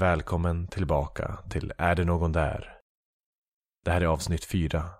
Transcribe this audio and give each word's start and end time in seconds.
Välkommen 0.00 0.66
tillbaka 0.66 1.38
till 1.50 1.72
Är 1.78 1.94
det 1.94 2.04
någon 2.04 2.32
där? 2.32 2.78
Det 3.84 3.90
här 3.90 4.00
är 4.00 4.06
avsnitt 4.06 4.44
4. 4.44 4.90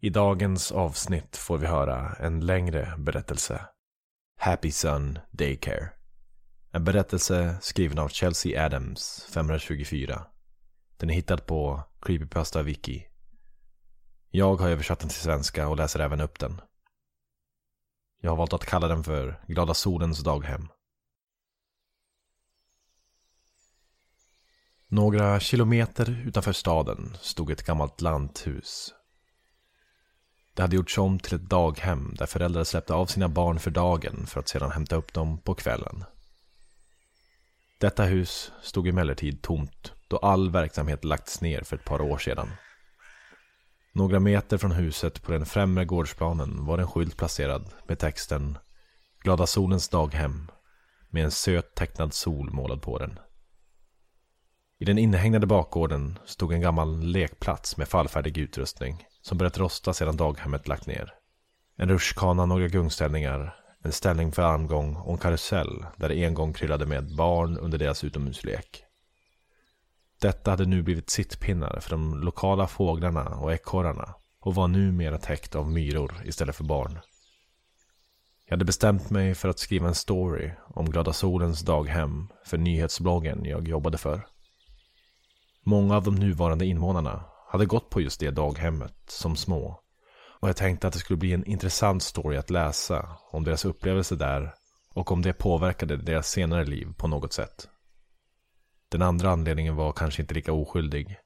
I 0.00 0.10
dagens 0.10 0.72
avsnitt 0.72 1.36
får 1.36 1.58
vi 1.58 1.66
höra 1.66 2.14
en 2.20 2.46
längre 2.46 2.94
berättelse. 2.98 3.60
Happy 4.38 4.70
Sun 4.70 5.18
Daycare. 5.30 5.90
En 6.70 6.84
berättelse 6.84 7.58
skriven 7.60 7.98
av 7.98 8.08
Chelsea 8.08 8.66
Adams, 8.66 9.26
524. 9.34 10.26
Den 10.96 11.10
är 11.10 11.14
hittad 11.14 11.36
på 11.46 11.82
Creepypasta 12.00 12.62
Wiki. 12.62 13.06
Jag 14.30 14.56
har 14.56 14.68
översatt 14.68 14.98
den 14.98 15.08
till 15.08 15.18
svenska 15.18 15.68
och 15.68 15.76
läser 15.76 16.00
även 16.00 16.20
upp 16.20 16.38
den. 16.38 16.60
Jag 18.20 18.30
har 18.30 18.36
valt 18.36 18.52
att 18.52 18.66
kalla 18.66 18.88
den 18.88 19.04
för 19.04 19.44
Glada 19.46 19.74
Solens 19.74 20.24
daghem. 20.24 20.68
Några 24.90 25.40
kilometer 25.40 26.22
utanför 26.26 26.52
staden 26.52 27.16
stod 27.20 27.50
ett 27.50 27.62
gammalt 27.62 28.00
lanthus. 28.00 28.94
Det 30.54 30.62
hade 30.62 30.76
gjorts 30.76 30.98
om 30.98 31.18
till 31.18 31.34
ett 31.34 31.48
daghem 31.48 32.14
där 32.18 32.26
föräldrar 32.26 32.64
släppte 32.64 32.94
av 32.94 33.06
sina 33.06 33.28
barn 33.28 33.58
för 33.58 33.70
dagen 33.70 34.26
för 34.26 34.40
att 34.40 34.48
sedan 34.48 34.70
hämta 34.70 34.96
upp 34.96 35.12
dem 35.12 35.38
på 35.38 35.54
kvällen. 35.54 36.04
Detta 37.78 38.04
hus 38.04 38.52
stod 38.62 38.88
emellertid 38.88 39.42
tomt 39.42 39.92
då 40.08 40.16
all 40.16 40.50
verksamhet 40.50 41.04
lagts 41.04 41.40
ner 41.40 41.62
för 41.62 41.76
ett 41.76 41.84
par 41.84 42.00
år 42.00 42.18
sedan. 42.18 42.48
Några 43.92 44.20
meter 44.20 44.58
från 44.58 44.72
huset 44.72 45.22
på 45.22 45.32
den 45.32 45.46
främre 45.46 45.84
gårdsplanen 45.84 46.64
var 46.64 46.78
en 46.78 46.88
skylt 46.88 47.16
placerad 47.16 47.72
med 47.88 47.98
texten 47.98 48.58
Glada 49.20 49.46
solens 49.46 49.88
daghem 49.88 50.50
med 51.10 51.24
en 51.24 51.30
söt 51.30 51.74
tecknad 51.74 52.14
sol 52.14 52.50
målad 52.50 52.82
på 52.82 52.98
den. 52.98 53.18
I 54.80 54.84
den 54.84 54.98
inhägnade 54.98 55.46
bakgården 55.46 56.18
stod 56.24 56.52
en 56.52 56.60
gammal 56.60 57.00
lekplats 57.00 57.76
med 57.76 57.88
fallfärdig 57.88 58.38
utrustning 58.38 59.04
som 59.22 59.38
börjat 59.38 59.58
rosta 59.58 59.92
sedan 59.92 60.16
daghemmet 60.16 60.68
lagt 60.68 60.86
ner. 60.86 61.14
En 61.76 61.88
rutschkana, 61.88 62.46
några 62.46 62.68
gungställningar, 62.68 63.56
en 63.82 63.92
ställning 63.92 64.32
för 64.32 64.42
armgång 64.42 64.96
och 64.96 65.12
en 65.12 65.18
karusell 65.18 65.86
där 65.96 66.08
det 66.08 66.24
en 66.24 66.34
gång 66.34 66.52
kryllade 66.52 66.86
med 66.86 67.16
barn 67.16 67.58
under 67.58 67.78
deras 67.78 68.04
utomhuslek. 68.04 68.84
Detta 70.20 70.50
hade 70.50 70.64
nu 70.64 70.82
blivit 70.82 71.10
sittpinnar 71.10 71.80
för 71.80 71.90
de 71.90 72.20
lokala 72.20 72.66
fåglarna 72.66 73.28
och 73.28 73.52
ekorrarna 73.52 74.14
och 74.40 74.54
var 74.54 74.68
numera 74.68 75.18
täckt 75.18 75.54
av 75.54 75.70
myror 75.70 76.14
istället 76.24 76.56
för 76.56 76.64
barn. 76.64 76.98
Jag 78.44 78.52
hade 78.52 78.64
bestämt 78.64 79.10
mig 79.10 79.34
för 79.34 79.48
att 79.48 79.58
skriva 79.58 79.88
en 79.88 79.94
story 79.94 80.50
om 80.66 80.90
Glada 80.90 81.12
Solens 81.12 81.60
daghem 81.60 82.28
för 82.44 82.58
nyhetsbloggen 82.58 83.44
jag 83.44 83.68
jobbade 83.68 83.98
för. 83.98 84.26
Många 85.68 85.96
av 85.96 86.04
de 86.04 86.14
nuvarande 86.14 86.66
invånarna 86.66 87.24
hade 87.48 87.66
gått 87.66 87.90
på 87.90 88.00
just 88.00 88.20
det 88.20 88.30
daghemmet 88.30 88.94
som 89.06 89.36
små. 89.36 89.80
Och 90.40 90.48
jag 90.48 90.56
tänkte 90.56 90.86
att 90.86 90.92
det 90.92 90.98
skulle 90.98 91.16
bli 91.16 91.32
en 91.32 91.44
intressant 91.44 92.02
story 92.02 92.36
att 92.36 92.50
läsa 92.50 93.08
om 93.30 93.44
deras 93.44 93.64
upplevelse 93.64 94.16
där 94.16 94.54
och 94.94 95.12
om 95.12 95.22
det 95.22 95.32
påverkade 95.32 95.96
deras 95.96 96.28
senare 96.28 96.64
liv 96.64 96.88
på 96.96 97.08
något 97.08 97.32
sätt. 97.32 97.68
Den 98.88 99.02
andra 99.02 99.30
anledningen 99.30 99.76
var 99.76 99.92
kanske 99.92 100.22
inte 100.22 100.34
lika 100.34 100.52
oskyldig. 100.52 101.16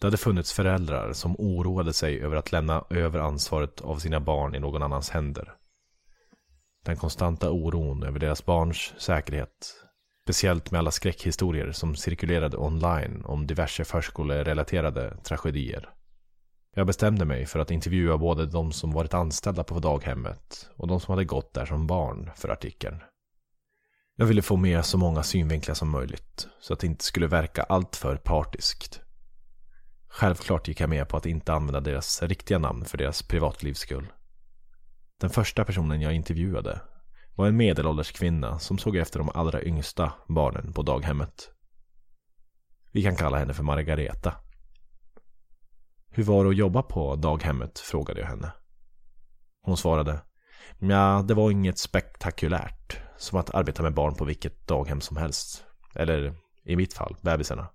Det 0.00 0.06
hade 0.06 0.16
funnits 0.16 0.52
föräldrar 0.52 1.12
som 1.12 1.36
oroade 1.38 1.92
sig 1.92 2.20
över 2.20 2.36
att 2.36 2.52
lämna 2.52 2.84
över 2.90 3.18
ansvaret 3.18 3.80
av 3.80 3.96
sina 3.98 4.20
barn 4.20 4.54
i 4.54 4.60
någon 4.60 4.82
annans 4.82 5.10
händer. 5.10 5.54
Den 6.84 6.96
konstanta 6.96 7.50
oron 7.50 8.02
över 8.02 8.18
deras 8.18 8.44
barns 8.44 8.94
säkerhet 8.98 9.84
Speciellt 10.28 10.70
med 10.70 10.78
alla 10.78 10.90
skräckhistorier 10.90 11.72
som 11.72 11.96
cirkulerade 11.96 12.56
online 12.56 13.22
om 13.24 13.46
diverse 13.46 13.84
förskolerelaterade 13.84 15.16
tragedier. 15.24 15.90
Jag 16.74 16.86
bestämde 16.86 17.24
mig 17.24 17.46
för 17.46 17.58
att 17.58 17.70
intervjua 17.70 18.18
både 18.18 18.46
de 18.46 18.72
som 18.72 18.90
varit 18.90 19.14
anställda 19.14 19.64
på 19.64 19.78
daghemmet 19.78 20.70
och 20.76 20.88
de 20.88 21.00
som 21.00 21.12
hade 21.12 21.24
gått 21.24 21.54
där 21.54 21.66
som 21.66 21.86
barn 21.86 22.30
för 22.36 22.48
artikeln. 22.48 23.02
Jag 24.16 24.26
ville 24.26 24.42
få 24.42 24.56
med 24.56 24.84
så 24.84 24.98
många 24.98 25.22
synvinklar 25.22 25.74
som 25.74 25.90
möjligt 25.90 26.48
så 26.60 26.72
att 26.72 26.80
det 26.80 26.86
inte 26.86 27.04
skulle 27.04 27.26
verka 27.26 27.62
alltför 27.62 28.16
partiskt. 28.16 29.00
Självklart 30.08 30.68
gick 30.68 30.80
jag 30.80 30.90
med 30.90 31.08
på 31.08 31.16
att 31.16 31.26
inte 31.26 31.52
använda 31.52 31.80
deras 31.80 32.22
riktiga 32.22 32.58
namn 32.58 32.84
för 32.84 32.98
deras 32.98 33.22
privatlivs 33.22 33.78
skull. 33.78 34.06
Den 35.20 35.30
första 35.30 35.64
personen 35.64 36.00
jag 36.00 36.14
intervjuade 36.14 36.80
var 37.38 37.46
en 37.46 37.56
medelålders 37.56 38.12
kvinna 38.12 38.58
som 38.58 38.78
såg 38.78 38.96
efter 38.96 39.18
de 39.18 39.30
allra 39.34 39.62
yngsta 39.62 40.12
barnen 40.28 40.72
på 40.72 40.82
daghemmet. 40.82 41.50
Vi 42.92 43.02
kan 43.02 43.16
kalla 43.16 43.38
henne 43.38 43.54
för 43.54 43.62
Margareta. 43.62 44.34
Hur 46.10 46.22
var 46.24 46.44
det 46.44 46.50
att 46.50 46.56
jobba 46.56 46.82
på 46.82 47.16
daghemmet? 47.16 47.78
frågade 47.78 48.20
jag 48.20 48.28
henne. 48.28 48.52
Hon 49.62 49.76
svarade. 49.76 50.20
Ja, 50.78 51.24
det 51.28 51.34
var 51.34 51.50
inget 51.50 51.78
spektakulärt. 51.78 53.00
Som 53.16 53.38
att 53.38 53.54
arbeta 53.54 53.82
med 53.82 53.94
barn 53.94 54.14
på 54.14 54.24
vilket 54.24 54.66
daghem 54.66 55.00
som 55.00 55.16
helst. 55.16 55.64
Eller 55.94 56.34
i 56.64 56.76
mitt 56.76 56.94
fall, 56.94 57.16
bebisarna. 57.22 57.68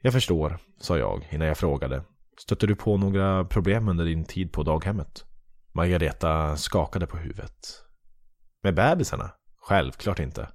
Jag 0.00 0.12
förstår, 0.12 0.58
sa 0.80 0.98
jag 0.98 1.28
innan 1.30 1.48
jag 1.48 1.58
frågade. 1.58 2.04
Stötte 2.38 2.66
du 2.66 2.76
på 2.76 2.96
några 2.96 3.44
problem 3.44 3.88
under 3.88 4.04
din 4.04 4.24
tid 4.24 4.52
på 4.52 4.62
daghemmet? 4.62 5.24
Margareta 5.72 6.56
skakade 6.56 7.06
på 7.06 7.16
huvudet. 7.16 7.84
Med 8.62 8.74
bebisarna? 8.74 9.30
Självklart 9.60 10.18
inte. 10.18 10.48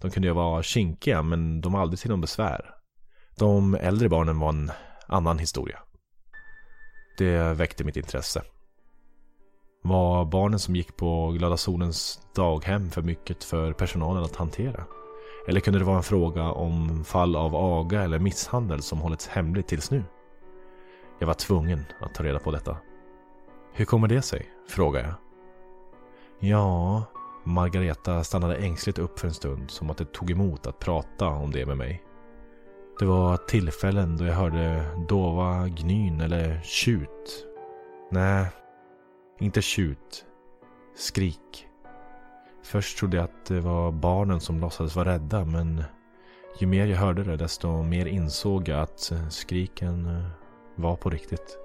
De 0.00 0.10
kunde 0.10 0.28
ju 0.28 0.34
vara 0.34 0.62
kinkiga 0.62 1.22
men 1.22 1.60
de 1.60 1.72
var 1.72 1.80
aldrig 1.80 2.00
till 2.00 2.10
någon 2.10 2.20
besvär. 2.20 2.74
De 3.36 3.74
äldre 3.74 4.08
barnen 4.08 4.38
var 4.38 4.48
en 4.48 4.72
annan 5.06 5.38
historia. 5.38 5.78
Det 7.18 7.54
väckte 7.54 7.84
mitt 7.84 7.96
intresse. 7.96 8.42
Var 9.82 10.24
barnen 10.24 10.58
som 10.58 10.76
gick 10.76 10.96
på 10.96 11.30
Glada 11.30 11.56
Solens 11.56 12.20
daghem 12.34 12.90
för 12.90 13.02
mycket 13.02 13.44
för 13.44 13.72
personalen 13.72 14.24
att 14.24 14.36
hantera? 14.36 14.84
Eller 15.48 15.60
kunde 15.60 15.78
det 15.78 15.84
vara 15.84 15.96
en 15.96 16.02
fråga 16.02 16.50
om 16.50 17.04
fall 17.04 17.36
av 17.36 17.56
aga 17.56 18.02
eller 18.02 18.18
misshandel 18.18 18.82
som 18.82 18.98
hållits 18.98 19.28
hemligt 19.28 19.68
tills 19.68 19.90
nu? 19.90 20.04
Jag 21.18 21.26
var 21.26 21.34
tvungen 21.34 21.84
att 22.00 22.14
ta 22.14 22.22
reda 22.24 22.38
på 22.38 22.50
detta. 22.50 22.76
Hur 23.72 23.84
kommer 23.84 24.08
det 24.08 24.22
sig? 24.22 24.46
frågade 24.68 25.06
jag. 25.08 25.14
Ja, 26.50 27.04
Margareta 27.44 28.24
stannade 28.24 28.56
ängsligt 28.56 28.98
upp 28.98 29.18
för 29.18 29.28
en 29.28 29.34
stund 29.34 29.70
som 29.70 29.90
att 29.90 29.96
det 29.96 30.12
tog 30.12 30.30
emot 30.30 30.66
att 30.66 30.78
prata 30.78 31.26
om 31.26 31.50
det 31.50 31.66
med 31.66 31.76
mig. 31.76 32.02
Det 32.98 33.04
var 33.04 33.36
tillfällen 33.36 34.16
då 34.16 34.24
jag 34.24 34.34
hörde 34.34 34.84
dova 35.08 35.68
gnyn 35.68 36.20
eller 36.20 36.60
tjut. 36.62 37.46
Nej, 38.10 38.46
inte 39.38 39.62
tjut. 39.62 40.24
Skrik. 40.96 41.66
Först 42.62 42.98
trodde 42.98 43.16
jag 43.16 43.24
att 43.24 43.46
det 43.46 43.60
var 43.60 43.92
barnen 43.92 44.40
som 44.40 44.60
låtsades 44.60 44.96
vara 44.96 45.12
rädda 45.12 45.44
men 45.44 45.84
ju 46.58 46.66
mer 46.66 46.86
jag 46.86 46.96
hörde 46.96 47.24
det 47.24 47.36
desto 47.36 47.82
mer 47.82 48.06
insåg 48.06 48.68
jag 48.68 48.80
att 48.80 49.12
skriken 49.28 50.24
var 50.74 50.96
på 50.96 51.10
riktigt. 51.10 51.58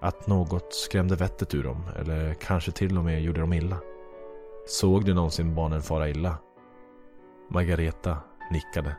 Att 0.00 0.26
något 0.26 0.74
skrämde 0.74 1.16
vettet 1.16 1.54
ur 1.54 1.62
dem 1.64 1.84
eller 1.96 2.34
kanske 2.34 2.70
till 2.70 2.98
och 2.98 3.04
med 3.04 3.22
gjorde 3.22 3.40
dem 3.40 3.52
illa. 3.52 3.76
Såg 4.68 5.04
du 5.04 5.14
någonsin 5.14 5.54
barnen 5.54 5.82
fara 5.82 6.08
illa? 6.08 6.36
Margareta 7.50 8.18
nickade. 8.50 8.96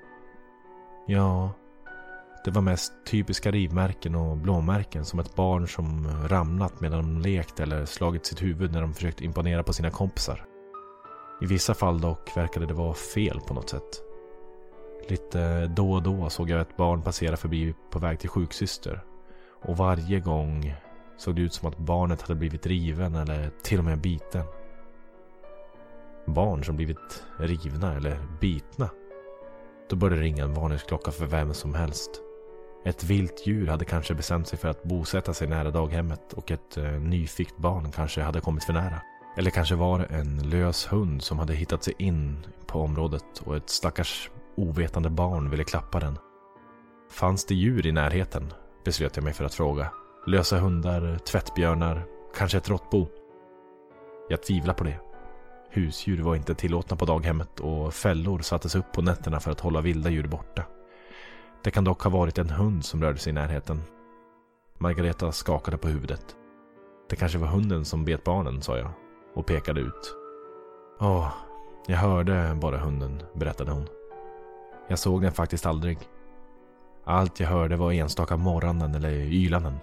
Ja, 1.08 1.52
det 2.46 2.52
var 2.52 2.62
mest 2.62 2.94
typiska 3.06 3.52
rivmärken 3.52 4.16
och 4.16 4.38
blåmärken 4.38 5.06
som 5.06 5.20
ett 5.20 5.36
barn 5.36 5.68
som 5.68 6.08
ramlat 6.28 6.82
medan 6.82 7.00
de 7.00 7.22
lekt 7.22 7.60
eller 7.60 7.86
slagit 7.86 8.26
sitt 8.26 8.42
huvud 8.42 8.72
när 8.72 8.82
de 8.82 8.94
försökt 8.94 9.22
imponera 9.22 9.64
på 9.64 9.74
sina 9.74 9.90
kompisar. 9.90 10.46
I 11.42 11.46
vissa 11.46 11.74
fall 11.74 12.02
dock 12.02 12.38
verkade 12.38 12.66
det 12.66 12.74
vara 12.74 12.94
fel 12.94 13.40
på 13.48 13.54
något 13.54 13.70
sätt. 13.70 14.02
Lite 15.10 15.68
då 15.68 15.92
och 15.92 16.04
då 16.04 16.30
såg 16.30 16.50
jag 16.50 16.62
ett 16.62 16.78
barn 16.78 17.02
passera 17.02 17.38
förbi 17.38 17.74
på 17.90 18.00
väg 18.00 18.20
till 18.20 18.30
sjuksyster. 18.30 19.04
Och 19.66 19.78
varje 19.78 20.20
gång 20.20 20.76
såg 21.18 21.36
det 21.36 21.42
ut 21.42 21.54
som 21.54 21.70
att 21.70 21.78
barnet 21.78 22.22
hade 22.22 22.36
blivit 22.36 22.66
riven 22.66 23.16
eller 23.16 23.52
till 23.64 23.80
och 23.80 23.86
med 23.86 24.02
biten. 24.02 24.44
Barn 26.34 26.64
som 26.64 26.76
blivit 26.76 27.24
rivna 27.38 27.96
eller 27.96 28.20
bitna. 28.42 28.90
Då 29.90 29.96
började 29.96 30.16
det 30.16 30.26
ringa 30.26 30.44
en 30.44 30.54
varningsklocka 30.54 31.12
för 31.12 31.26
vem 31.26 31.54
som 31.54 31.74
helst. 31.74 32.10
Ett 32.86 33.04
vilt 33.04 33.48
djur 33.48 33.68
hade 33.68 33.86
kanske 33.86 34.14
bestämt 34.14 34.48
sig 34.48 34.60
för 34.60 34.68
att 34.68 34.84
bosätta 34.84 35.34
sig 35.34 35.48
nära 35.48 35.72
daghemmet 35.72 36.34
och 36.34 36.52
ett 36.52 36.78
eh, 36.78 36.92
nyfikt 36.92 37.58
barn 37.58 37.92
kanske 37.92 38.22
hade 38.22 38.42
kommit 38.42 38.64
för 38.64 38.74
nära. 38.74 39.02
Eller 39.38 39.52
kanske 39.52 39.76
var 39.76 40.00
det 40.00 40.06
en 40.06 40.50
lös 40.50 40.92
hund 40.92 41.24
som 41.24 41.40
hade 41.40 41.54
hittat 41.54 41.84
sig 41.84 41.94
in 41.98 42.46
på 42.68 42.80
området 42.80 43.40
och 43.46 43.56
ett 43.56 43.70
stackars 43.70 44.30
ovetande 44.58 45.10
barn 45.10 45.50
ville 45.50 45.64
klappa 45.64 46.00
den. 46.00 46.18
Fanns 47.12 47.46
det 47.46 47.56
djur 47.56 47.88
i 47.88 47.92
närheten? 47.92 48.54
Beslöt 48.86 49.16
jag 49.16 49.24
mig 49.24 49.34
för 49.34 49.46
att 49.46 49.54
fråga. 49.54 49.92
Lösa 50.28 50.58
hundar, 50.58 51.18
tvättbjörnar, 51.18 52.06
kanske 52.36 52.58
ett 52.58 52.70
råttbo? 52.70 53.08
Jag 54.30 54.44
tvivlar 54.44 54.74
på 54.74 54.84
det. 54.84 55.09
Husdjur 55.70 56.22
var 56.22 56.36
inte 56.36 56.56
tillåtna 56.56 56.98
på 56.98 57.06
daghemmet 57.06 57.60
och 57.60 57.94
fällor 57.94 58.40
sattes 58.40 58.76
upp 58.76 58.92
på 58.92 59.02
nätterna 59.02 59.40
för 59.40 59.52
att 59.52 59.60
hålla 59.60 59.82
vilda 59.82 60.10
djur 60.10 60.28
borta. 60.28 60.64
Det 61.64 61.72
kan 61.72 61.84
dock 61.84 62.02
ha 62.02 62.10
varit 62.10 62.38
en 62.38 62.50
hund 62.50 62.86
som 62.86 63.04
rörde 63.04 63.18
sig 63.18 63.30
i 63.30 63.34
närheten. 63.34 63.82
Margareta 64.78 65.32
skakade 65.32 65.78
på 65.78 65.88
huvudet. 65.88 66.36
Det 67.10 67.16
kanske 67.16 67.38
var 67.38 67.48
hunden 67.48 67.86
som 67.86 68.06
bet 68.06 68.24
barnen, 68.24 68.62
sa 68.62 68.78
jag 68.78 68.92
och 69.36 69.46
pekade 69.46 69.82
ut. 69.82 70.16
Åh, 71.00 71.34
jag 71.88 71.98
hörde 71.98 72.58
bara 72.62 72.78
hunden, 72.78 73.24
berättade 73.34 73.72
hon. 73.72 73.88
Jag 74.88 75.00
såg 75.00 75.22
den 75.22 75.32
faktiskt 75.32 75.66
aldrig. 75.66 76.00
Allt 77.06 77.40
jag 77.40 77.48
hörde 77.48 77.76
var 77.76 77.92
enstaka 77.92 78.38
morranden 78.38 78.96
eller 78.96 79.12
ylanden. 79.12 79.80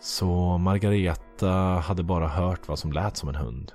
Så 0.00 0.58
Margareta 0.58 1.50
hade 1.84 2.02
bara 2.02 2.28
hört 2.28 2.68
vad 2.68 2.78
som 2.78 2.92
lät 2.92 3.16
som 3.16 3.28
en 3.28 3.34
hund. 3.34 3.72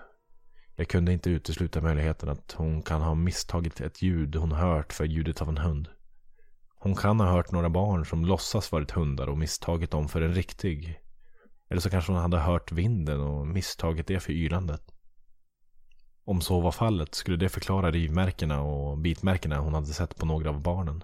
Jag 0.80 0.88
kunde 0.88 1.14
inte 1.14 1.30
utesluta 1.30 1.82
möjligheten 1.82 2.30
att 2.30 2.52
hon 2.52 2.82
kan 2.82 3.02
ha 3.02 3.16
misstagit 3.16 3.82
ett 3.82 4.02
ljud 4.02 4.36
hon 4.36 4.52
hört 4.52 4.94
för 4.94 5.06
ljudet 5.06 5.42
av 5.42 5.50
en 5.50 5.58
hund. 5.58 5.90
Hon 6.80 6.96
kan 6.96 7.20
ha 7.20 7.28
hört 7.28 7.52
några 7.52 7.70
barn 7.70 8.06
som 8.06 8.26
låtsas 8.26 8.72
varit 8.72 8.92
hundar 8.92 9.28
och 9.28 9.38
misstagit 9.38 9.92
dem 9.92 10.08
för 10.08 10.22
en 10.22 10.34
riktig. 10.34 11.00
Eller 11.70 11.82
så 11.82 11.90
kanske 11.90 12.12
hon 12.12 12.22
hade 12.22 12.38
hört 12.38 12.72
vinden 12.72 13.20
och 13.20 13.48
misstagit 13.48 14.08
det 14.08 14.20
för 14.20 14.34
ylandet. 14.34 14.82
Om 16.26 16.42
så 16.42 16.60
var 16.60 16.72
fallet 16.72 17.16
skulle 17.16 17.38
det 17.38 17.50
förklara 17.50 17.92
rivmärkena 17.92 18.62
och 18.62 18.98
bitmärkena 18.98 19.60
hon 19.60 19.74
hade 19.74 19.88
sett 19.88 20.16
på 20.16 20.26
några 20.26 20.50
av 20.50 20.62
barnen. 20.62 21.04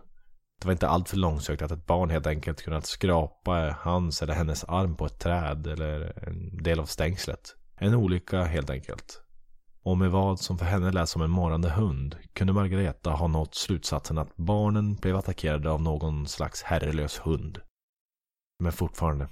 Det 0.59 0.65
var 0.65 0.71
inte 0.71 0.87
alltför 0.87 1.17
långsökt 1.17 1.61
att 1.61 1.71
ett 1.71 1.85
barn 1.85 2.09
helt 2.09 2.27
enkelt 2.27 2.61
kunnat 2.61 2.85
skrapa 2.85 3.75
hans 3.79 4.21
eller 4.21 4.33
hennes 4.33 4.63
arm 4.63 4.95
på 4.95 5.05
ett 5.05 5.19
träd 5.19 5.67
eller 5.67 6.27
en 6.27 6.63
del 6.63 6.79
av 6.79 6.85
stängslet. 6.85 7.55
En 7.75 7.95
olycka 7.95 8.43
helt 8.43 8.69
enkelt. 8.69 9.23
Och 9.83 9.97
med 9.97 10.12
vad 10.12 10.39
som 10.39 10.57
för 10.57 10.65
henne 10.65 10.91
lät 10.91 11.09
som 11.09 11.21
en 11.21 11.30
morrande 11.30 11.69
hund 11.69 12.15
kunde 12.33 12.53
Margareta 12.53 13.09
ha 13.09 13.27
nått 13.27 13.56
slutsatsen 13.56 14.18
att 14.18 14.35
barnen 14.35 14.95
blev 14.95 15.15
attackerade 15.15 15.71
av 15.71 15.81
någon 15.81 16.27
slags 16.27 16.63
herrelös 16.63 17.19
hund. 17.19 17.59
Men 18.59 18.71
fortfarande, 18.71 19.27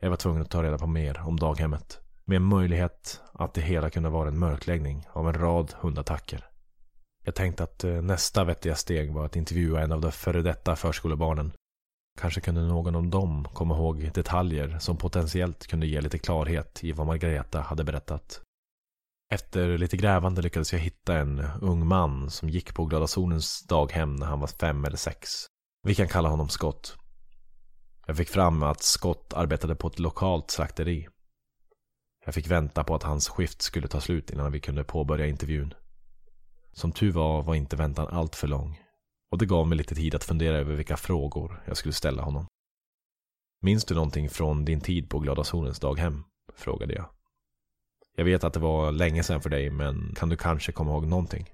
jag 0.00 0.10
var 0.10 0.16
tvungen 0.16 0.42
att 0.42 0.50
ta 0.50 0.62
reda 0.62 0.78
på 0.78 0.86
mer 0.86 1.20
om 1.20 1.38
daghemmet. 1.38 2.00
Med 2.24 2.36
en 2.36 2.42
möjlighet 2.42 3.20
att 3.32 3.54
det 3.54 3.60
hela 3.60 3.90
kunde 3.90 4.08
vara 4.08 4.28
en 4.28 4.38
mörkläggning 4.38 5.06
av 5.12 5.28
en 5.28 5.34
rad 5.34 5.74
hundattacker. 5.80 6.46
Jag 7.24 7.34
tänkte 7.34 7.62
att 7.62 7.84
eh, 7.84 8.02
nästa 8.02 8.44
vettiga 8.44 8.74
steg 8.74 9.12
var 9.12 9.26
att 9.26 9.36
intervjua 9.36 9.80
en 9.80 9.92
av 9.92 10.00
de 10.00 10.12
före 10.12 10.42
detta 10.42 10.76
förskolebarnen. 10.76 11.52
Kanske 12.20 12.40
kunde 12.40 12.60
någon 12.62 12.96
av 12.96 13.06
dem 13.06 13.48
komma 13.52 13.76
ihåg 13.76 14.10
detaljer 14.14 14.78
som 14.78 14.96
potentiellt 14.96 15.66
kunde 15.66 15.86
ge 15.86 16.00
lite 16.00 16.18
klarhet 16.18 16.84
i 16.84 16.92
vad 16.92 17.06
Margareta 17.06 17.60
hade 17.60 17.84
berättat. 17.84 18.40
Efter 19.32 19.78
lite 19.78 19.96
grävande 19.96 20.42
lyckades 20.42 20.72
jag 20.72 20.80
hitta 20.80 21.18
en 21.18 21.40
ung 21.60 21.86
man 21.86 22.30
som 22.30 22.48
gick 22.48 22.74
på 22.74 22.84
Glada 22.84 23.06
Solens 23.06 23.62
daghem 23.62 24.16
när 24.16 24.26
han 24.26 24.40
var 24.40 24.46
fem 24.46 24.84
eller 24.84 24.96
sex. 24.96 25.28
Vi 25.82 25.94
kan 25.94 26.08
kalla 26.08 26.28
honom 26.28 26.48
Scott. 26.48 26.96
Jag 28.06 28.16
fick 28.16 28.28
fram 28.28 28.62
att 28.62 28.82
Scott 28.82 29.32
arbetade 29.32 29.74
på 29.74 29.88
ett 29.88 29.98
lokalt 29.98 30.50
slakteri. 30.50 31.08
Jag 32.24 32.34
fick 32.34 32.46
vänta 32.46 32.84
på 32.84 32.94
att 32.94 33.02
hans 33.02 33.28
skift 33.28 33.62
skulle 33.62 33.88
ta 33.88 34.00
slut 34.00 34.30
innan 34.30 34.52
vi 34.52 34.60
kunde 34.60 34.84
påbörja 34.84 35.26
intervjun. 35.26 35.74
Som 36.72 36.92
tur 36.92 37.12
var 37.12 37.42
var 37.42 37.54
inte 37.54 37.76
väntan 37.76 38.08
allt 38.10 38.36
för 38.36 38.48
lång. 38.48 38.80
Och 39.30 39.38
det 39.38 39.46
gav 39.46 39.68
mig 39.68 39.78
lite 39.78 39.94
tid 39.94 40.14
att 40.14 40.24
fundera 40.24 40.56
över 40.56 40.74
vilka 40.74 40.96
frågor 40.96 41.62
jag 41.66 41.76
skulle 41.76 41.94
ställa 41.94 42.22
honom. 42.22 42.46
Minns 43.62 43.84
du 43.84 43.94
någonting 43.94 44.28
från 44.28 44.64
din 44.64 44.80
tid 44.80 45.10
på 45.10 45.18
Glada 45.18 45.44
Solens 45.44 45.80
daghem? 45.80 46.24
Frågade 46.54 46.94
jag. 46.94 47.21
Jag 48.16 48.24
vet 48.24 48.44
att 48.44 48.52
det 48.52 48.60
var 48.60 48.92
länge 48.92 49.22
sedan 49.22 49.40
för 49.40 49.50
dig, 49.50 49.70
men 49.70 50.14
kan 50.16 50.28
du 50.28 50.36
kanske 50.36 50.72
komma 50.72 50.90
ihåg 50.90 51.06
någonting? 51.06 51.50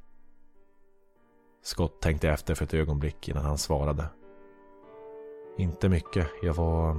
Scott 1.62 2.00
tänkte 2.00 2.30
efter 2.30 2.54
för 2.54 2.64
ett 2.64 2.74
ögonblick 2.74 3.28
innan 3.28 3.44
han 3.44 3.58
svarade. 3.58 4.04
Inte 5.58 5.88
mycket. 5.88 6.28
Jag 6.42 6.54
var 6.54 6.96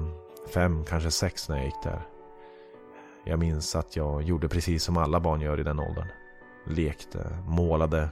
fem, 0.54 0.86
kanske 0.86 1.12
sex 1.12 1.50
när 1.50 1.56
jag 1.56 1.66
gick 1.66 1.84
där. 1.84 2.08
Jag 3.26 3.40
minns 3.40 3.76
att 3.76 3.96
jag 3.96 4.24
gjorde 4.24 4.50
precis 4.50 4.84
som 4.84 4.98
alla 4.98 5.20
barn 5.20 5.42
gör 5.42 5.60
i 5.60 5.64
den 5.64 5.80
åldern. 5.80 6.08
Lekte, 6.68 7.38
målade, 7.48 8.10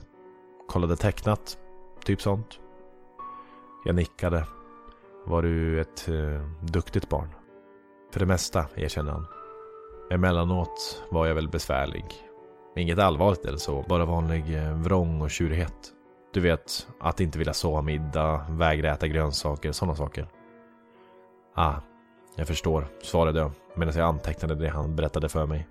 kollade 0.67 0.95
tecknat, 0.95 1.57
typ 2.03 2.21
sånt. 2.21 2.59
Jag 3.85 3.95
nickade. 3.95 4.47
Var 5.25 5.41
du 5.41 5.81
ett 5.81 6.07
eh, 6.07 6.49
duktigt 6.61 7.09
barn? 7.09 7.29
För 8.11 8.19
det 8.19 8.25
mesta, 8.25 8.65
erkänner 8.75 9.11
han. 9.11 9.37
Emellanåt 10.09 11.04
var 11.09 11.27
jag 11.27 11.36
väl 11.36 11.48
besvärlig. 11.48 12.06
Inget 12.75 13.00
allvarligt 13.00 13.45
eller 13.45 13.57
så, 13.57 13.86
bara 13.89 14.06
vanlig 14.06 14.56
eh, 14.57 14.74
vrång 14.74 15.21
och 15.21 15.31
tjurighet. 15.31 15.94
Du 16.33 16.40
vet, 16.40 16.87
att 16.99 17.19
inte 17.19 17.37
vilja 17.37 17.54
sova 17.54 17.81
middag, 17.81 18.45
vägra 18.49 18.94
äta 18.94 19.07
grönsaker, 19.07 19.71
sådana 19.71 19.95
saker. 19.95 20.28
Ah, 21.56 21.76
jag 22.35 22.47
förstår, 22.47 22.87
svarade 23.02 23.40
jag 23.40 23.52
medan 23.76 23.95
jag 23.95 24.07
antecknade 24.07 24.56
det 24.56 24.69
han 24.69 24.95
berättade 24.95 25.30
för 25.30 25.45
mig. 25.45 25.68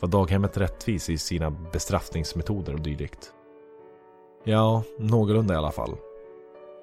Var 0.00 0.08
daghemmet 0.08 0.56
rättvis 0.56 1.10
i 1.10 1.18
sina 1.18 1.50
bestraffningsmetoder 1.50 2.74
och 2.74 2.80
dylikt? 2.80 3.32
Ja, 4.44 4.82
någorlunda 4.98 5.54
i 5.54 5.56
alla 5.56 5.72
fall. 5.72 5.96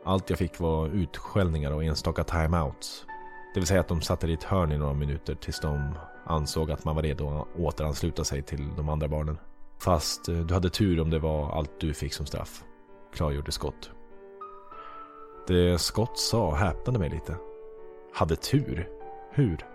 Allt 0.05 0.29
jag 0.29 0.39
fick 0.39 0.59
var 0.59 0.87
utskällningar 0.87 1.71
och 1.71 1.83
enstaka 1.83 2.23
timeouts. 2.23 3.05
Det 3.53 3.59
vill 3.59 3.67
säga 3.67 3.79
att 3.79 3.87
de 3.87 4.01
satte 4.01 4.27
dig 4.27 4.31
i 4.31 4.37
ett 4.37 4.43
hörn 4.43 4.71
i 4.71 4.77
några 4.77 4.93
minuter 4.93 5.35
tills 5.35 5.59
de 5.59 5.93
ansåg 6.29 6.71
att 6.71 6.85
man 6.85 6.95
var 6.95 7.03
redo 7.03 7.27
att 7.29 7.59
återansluta 7.59 8.23
sig 8.23 8.41
till 8.41 8.69
de 8.77 8.89
andra 8.89 9.07
barnen. 9.07 9.37
Fast 9.79 10.29
eh, 10.29 10.35
du 10.35 10.53
hade 10.53 10.69
tur 10.69 10.99
om 10.99 11.09
det 11.09 11.19
var 11.19 11.51
allt 11.51 11.79
du 11.79 11.93
fick 11.93 12.13
som 12.13 12.25
straff, 12.25 12.63
klargjorde 13.13 13.51
Scott. 13.51 13.91
Det 15.47 15.81
Scott 15.81 16.17
sa 16.19 16.55
häpnade 16.55 16.99
mig 16.99 17.09
lite. 17.09 17.35
Hade 18.13 18.35
tur? 18.35 18.89
Hur? 19.31 19.65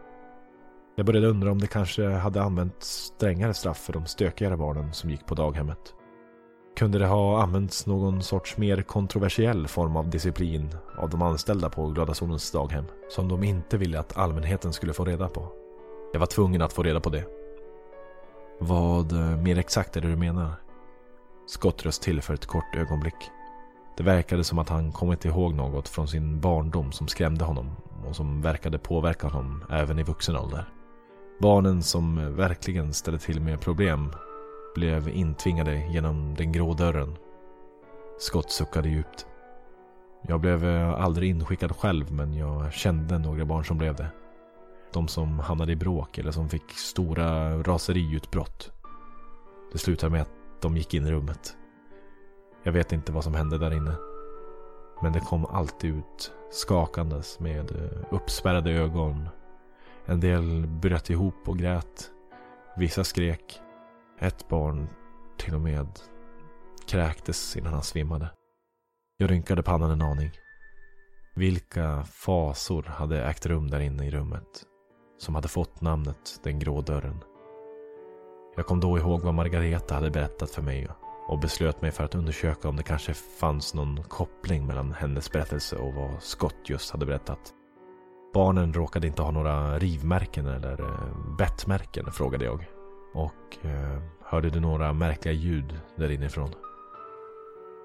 Jag 0.96 1.06
började 1.06 1.26
undra 1.26 1.50
om 1.50 1.60
det 1.60 1.66
kanske 1.66 2.08
hade 2.08 2.42
använt 2.42 2.82
strängare 2.82 3.54
straff 3.54 3.78
för 3.78 3.92
de 3.92 4.06
stökigare 4.06 4.56
barnen 4.56 4.92
som 4.92 5.10
gick 5.10 5.26
på 5.26 5.34
daghemmet. 5.34 5.94
Kunde 6.76 6.98
det 6.98 7.06
ha 7.06 7.42
använts 7.42 7.86
någon 7.86 8.22
sorts 8.22 8.56
mer 8.56 8.82
kontroversiell 8.82 9.68
form 9.68 9.96
av 9.96 10.10
disciplin 10.10 10.76
av 10.98 11.10
de 11.10 11.22
anställda 11.22 11.70
på 11.70 11.86
Glada 11.86 12.14
Solens 12.14 12.50
daghem 12.50 12.84
som 13.08 13.28
de 13.28 13.44
inte 13.44 13.76
ville 13.76 13.98
att 13.98 14.16
allmänheten 14.16 14.72
skulle 14.72 14.92
få 14.92 15.04
reda 15.04 15.28
på? 15.28 15.63
Jag 16.14 16.20
var 16.20 16.26
tvungen 16.26 16.62
att 16.62 16.72
få 16.72 16.82
reda 16.82 17.00
på 17.00 17.10
det. 17.10 17.24
Vad 18.58 19.12
eh, 19.12 19.36
mer 19.36 19.58
exakt 19.58 19.96
är 19.96 20.00
det 20.00 20.08
du 20.08 20.16
menar? 20.16 20.52
Scott 21.46 21.84
röst 21.86 22.02
till 22.02 22.22
för 22.22 22.34
ett 22.34 22.46
kort 22.46 22.76
ögonblick. 22.76 23.14
Det 23.96 24.02
verkade 24.02 24.44
som 24.44 24.58
att 24.58 24.68
han 24.68 24.92
kommit 24.92 25.24
ihåg 25.24 25.54
något 25.54 25.88
från 25.88 26.08
sin 26.08 26.40
barndom 26.40 26.92
som 26.92 27.08
skrämde 27.08 27.44
honom 27.44 27.70
och 28.06 28.16
som 28.16 28.42
verkade 28.42 28.78
påverka 28.78 29.28
honom 29.28 29.64
även 29.70 29.98
i 29.98 30.02
vuxen 30.02 30.36
ålder. 30.36 30.64
Barnen 31.40 31.82
som 31.82 32.36
verkligen 32.36 32.92
ställde 32.92 33.20
till 33.20 33.40
med 33.40 33.60
problem 33.60 34.12
blev 34.74 35.08
intvingade 35.08 35.76
genom 35.76 36.34
den 36.34 36.52
grå 36.52 36.74
dörren. 36.74 37.16
Scott 38.18 38.50
suckade 38.50 38.88
djupt. 38.88 39.26
Jag 40.28 40.40
blev 40.40 40.64
eh, 40.64 41.00
aldrig 41.04 41.30
inskickad 41.30 41.76
själv 41.76 42.12
men 42.12 42.34
jag 42.34 42.72
kände 42.72 43.18
några 43.18 43.44
barn 43.44 43.64
som 43.64 43.78
blev 43.78 43.94
det. 43.94 44.08
De 44.94 45.08
som 45.08 45.38
hamnade 45.38 45.72
i 45.72 45.76
bråk 45.76 46.18
eller 46.18 46.30
som 46.30 46.48
fick 46.48 46.70
stora 46.70 47.58
raseriutbrott. 47.62 48.72
Det 49.72 49.78
slutade 49.78 50.12
med 50.12 50.22
att 50.22 50.32
de 50.60 50.76
gick 50.76 50.94
in 50.94 51.06
i 51.06 51.10
rummet. 51.10 51.56
Jag 52.62 52.72
vet 52.72 52.92
inte 52.92 53.12
vad 53.12 53.24
som 53.24 53.34
hände 53.34 53.58
där 53.58 53.74
inne. 53.74 53.96
Men 55.02 55.12
det 55.12 55.20
kom 55.20 55.46
alltid 55.46 55.94
ut 55.94 56.32
skakandes 56.50 57.40
med 57.40 57.70
eh, 57.70 58.04
uppspärrade 58.10 58.70
ögon. 58.70 59.28
En 60.06 60.20
del 60.20 60.66
bröt 60.66 61.10
ihop 61.10 61.48
och 61.48 61.58
grät. 61.58 62.10
Vissa 62.76 63.04
skrek. 63.04 63.60
Ett 64.18 64.48
barn 64.48 64.88
till 65.38 65.54
och 65.54 65.60
med 65.60 65.88
kräktes 66.86 67.56
innan 67.56 67.72
han 67.72 67.82
svimmade. 67.82 68.30
Jag 69.16 69.30
rynkade 69.30 69.62
pannan 69.62 69.90
en 69.90 70.02
aning. 70.02 70.30
Vilka 71.36 72.04
fasor 72.04 72.82
hade 72.82 73.24
ägt 73.24 73.46
rum 73.46 73.70
där 73.70 73.80
inne 73.80 74.06
i 74.06 74.10
rummet? 74.10 74.66
Som 75.18 75.34
hade 75.34 75.48
fått 75.48 75.80
namnet 75.80 76.40
Den 76.42 76.58
grå 76.58 76.80
dörren. 76.80 77.24
Jag 78.56 78.66
kom 78.66 78.80
då 78.80 78.98
ihåg 78.98 79.20
vad 79.20 79.34
Margareta 79.34 79.94
hade 79.94 80.10
berättat 80.10 80.50
för 80.50 80.62
mig 80.62 80.88
och 81.28 81.38
beslöt 81.38 81.82
mig 81.82 81.90
för 81.90 82.04
att 82.04 82.14
undersöka 82.14 82.68
om 82.68 82.76
det 82.76 82.82
kanske 82.82 83.14
fanns 83.14 83.74
någon 83.74 84.02
koppling 84.02 84.66
mellan 84.66 84.92
hennes 84.92 85.32
berättelse 85.32 85.76
och 85.76 85.94
vad 85.94 86.22
Scott 86.22 86.56
just 86.64 86.90
hade 86.90 87.06
berättat. 87.06 87.54
Barnen 88.34 88.72
råkade 88.72 89.06
inte 89.06 89.22
ha 89.22 89.30
några 89.30 89.78
rivmärken 89.78 90.46
eller 90.46 90.80
eh, 90.80 91.36
bettmärken, 91.38 92.12
frågade 92.12 92.44
jag. 92.44 92.66
Och 93.14 93.66
eh, 93.66 94.02
hörde 94.22 94.50
du 94.50 94.60
några 94.60 94.92
märkliga 94.92 95.34
ljud 95.34 95.80
där 95.96 96.10
inifrån? 96.10 96.50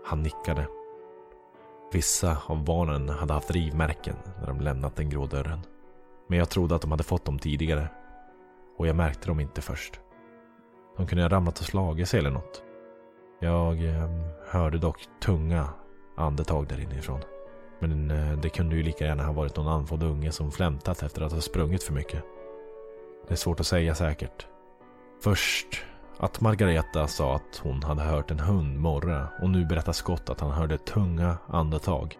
Han 0.05 0.23
nickade. 0.23 0.67
Vissa 1.93 2.37
av 2.45 2.63
barnen 2.63 3.09
hade 3.09 3.33
haft 3.33 3.51
rivmärken 3.51 4.15
när 4.39 4.47
de 4.47 4.61
lämnat 4.61 4.95
den 4.95 5.09
grå 5.09 5.25
dörren. 5.25 5.59
Men 6.29 6.39
jag 6.39 6.49
trodde 6.49 6.75
att 6.75 6.81
de 6.81 6.91
hade 6.91 7.03
fått 7.03 7.25
dem 7.25 7.39
tidigare. 7.39 7.87
Och 8.77 8.87
jag 8.87 8.95
märkte 8.95 9.27
dem 9.27 9.39
inte 9.39 9.61
först. 9.61 9.99
De 10.97 11.07
kunde 11.07 11.23
ha 11.23 11.29
ramlat 11.29 11.59
och 11.59 11.65
slagit 11.65 12.09
sig 12.09 12.19
eller 12.19 12.29
något. 12.29 12.63
Jag 13.39 13.85
eh, 13.85 14.09
hörde 14.47 14.77
dock 14.77 15.07
tunga 15.21 15.69
andetag 16.17 16.67
där 16.67 16.79
inifrån. 16.79 17.21
Men 17.79 18.11
eh, 18.11 18.39
det 18.39 18.49
kunde 18.49 18.75
ju 18.75 18.83
lika 18.83 19.05
gärna 19.05 19.23
ha 19.23 19.33
varit 19.33 19.55
någon 19.55 19.67
andfådd 19.67 20.03
unge 20.03 20.31
som 20.31 20.51
flämtat 20.51 21.03
efter 21.03 21.21
att 21.21 21.31
ha 21.31 21.41
sprungit 21.41 21.83
för 21.83 21.93
mycket. 21.93 22.23
Det 23.27 23.33
är 23.33 23.37
svårt 23.37 23.59
att 23.59 23.67
säga 23.67 23.95
säkert. 23.95 24.47
Först 25.23 25.83
att 26.17 26.41
Margareta 26.41 27.07
sa 27.07 27.35
att 27.35 27.61
hon 27.63 27.83
hade 27.83 28.01
hört 28.01 28.31
en 28.31 28.39
hund 28.39 28.79
morra 28.79 29.27
och 29.41 29.49
nu 29.49 29.65
berättar 29.65 29.93
Scott 29.93 30.29
att 30.29 30.39
han 30.39 30.51
hörde 30.51 30.77
tunga 30.77 31.37
andetag. 31.47 32.17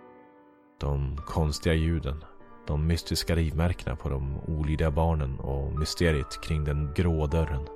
De 0.79 1.17
konstiga 1.25 1.73
ljuden, 1.75 2.23
de 2.69 2.87
mystiska 2.87 3.35
rivmärkena 3.35 3.95
på 3.95 4.09
de 4.09 4.39
olydiga 4.47 4.91
barnen 4.91 5.39
och 5.39 5.79
mysteriet 5.79 6.41
kring 6.41 6.63
den 6.63 6.93
grå 6.95 7.27
dörren. 7.27 7.67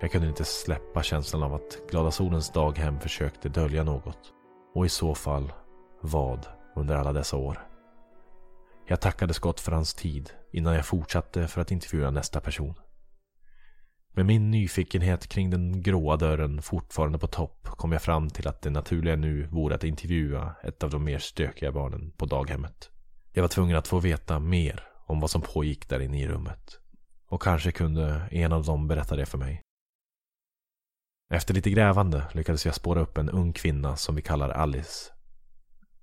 Jag 0.00 0.12
kunde 0.12 0.28
inte 0.28 0.44
släppa 0.44 1.02
känslan 1.02 1.42
av 1.42 1.54
att 1.54 1.78
Glada 1.90 2.10
Solens 2.10 2.52
daghem 2.52 3.00
försökte 3.00 3.48
dölja 3.48 3.84
något. 3.84 4.18
Och 4.74 4.86
i 4.86 4.88
så 4.88 5.14
fall, 5.14 5.52
vad 6.00 6.46
under 6.76 6.96
alla 6.96 7.12
dessa 7.12 7.36
år? 7.36 7.58
Jag 8.86 9.00
tackade 9.00 9.34
Scott 9.34 9.60
för 9.60 9.72
hans 9.72 9.94
tid 9.94 10.30
innan 10.52 10.74
jag 10.74 10.86
fortsatte 10.86 11.48
för 11.48 11.60
att 11.60 11.70
intervjua 11.70 12.10
nästa 12.10 12.40
person. 12.40 12.74
Med 14.14 14.26
min 14.26 14.50
nyfikenhet 14.50 15.26
kring 15.26 15.50
den 15.50 15.82
gråa 15.82 16.16
dörren 16.16 16.62
fortfarande 16.62 17.18
på 17.18 17.26
topp 17.26 17.68
kom 17.68 17.92
jag 17.92 18.02
fram 18.02 18.30
till 18.30 18.48
att 18.48 18.62
det 18.62 18.70
naturliga 18.70 19.16
nu 19.16 19.46
vore 19.46 19.74
att 19.74 19.84
intervjua 19.84 20.54
ett 20.62 20.82
av 20.82 20.90
de 20.90 21.04
mer 21.04 21.18
stökiga 21.18 21.72
barnen 21.72 22.12
på 22.16 22.26
daghemmet. 22.26 22.91
Jag 23.32 23.42
var 23.42 23.48
tvungen 23.48 23.76
att 23.76 23.88
få 23.88 23.98
veta 23.98 24.38
mer 24.38 24.84
om 25.06 25.20
vad 25.20 25.30
som 25.30 25.42
pågick 25.42 25.88
där 25.88 26.00
inne 26.00 26.22
i 26.22 26.28
rummet. 26.28 26.78
Och 27.26 27.42
kanske 27.42 27.72
kunde 27.72 28.28
en 28.30 28.52
av 28.52 28.64
dem 28.64 28.88
berätta 28.88 29.16
det 29.16 29.26
för 29.26 29.38
mig. 29.38 29.62
Efter 31.34 31.54
lite 31.54 31.70
grävande 31.70 32.24
lyckades 32.32 32.66
jag 32.66 32.74
spåra 32.74 33.00
upp 33.00 33.18
en 33.18 33.30
ung 33.30 33.52
kvinna 33.52 33.96
som 33.96 34.14
vi 34.14 34.22
kallar 34.22 34.48
Alice. 34.50 35.12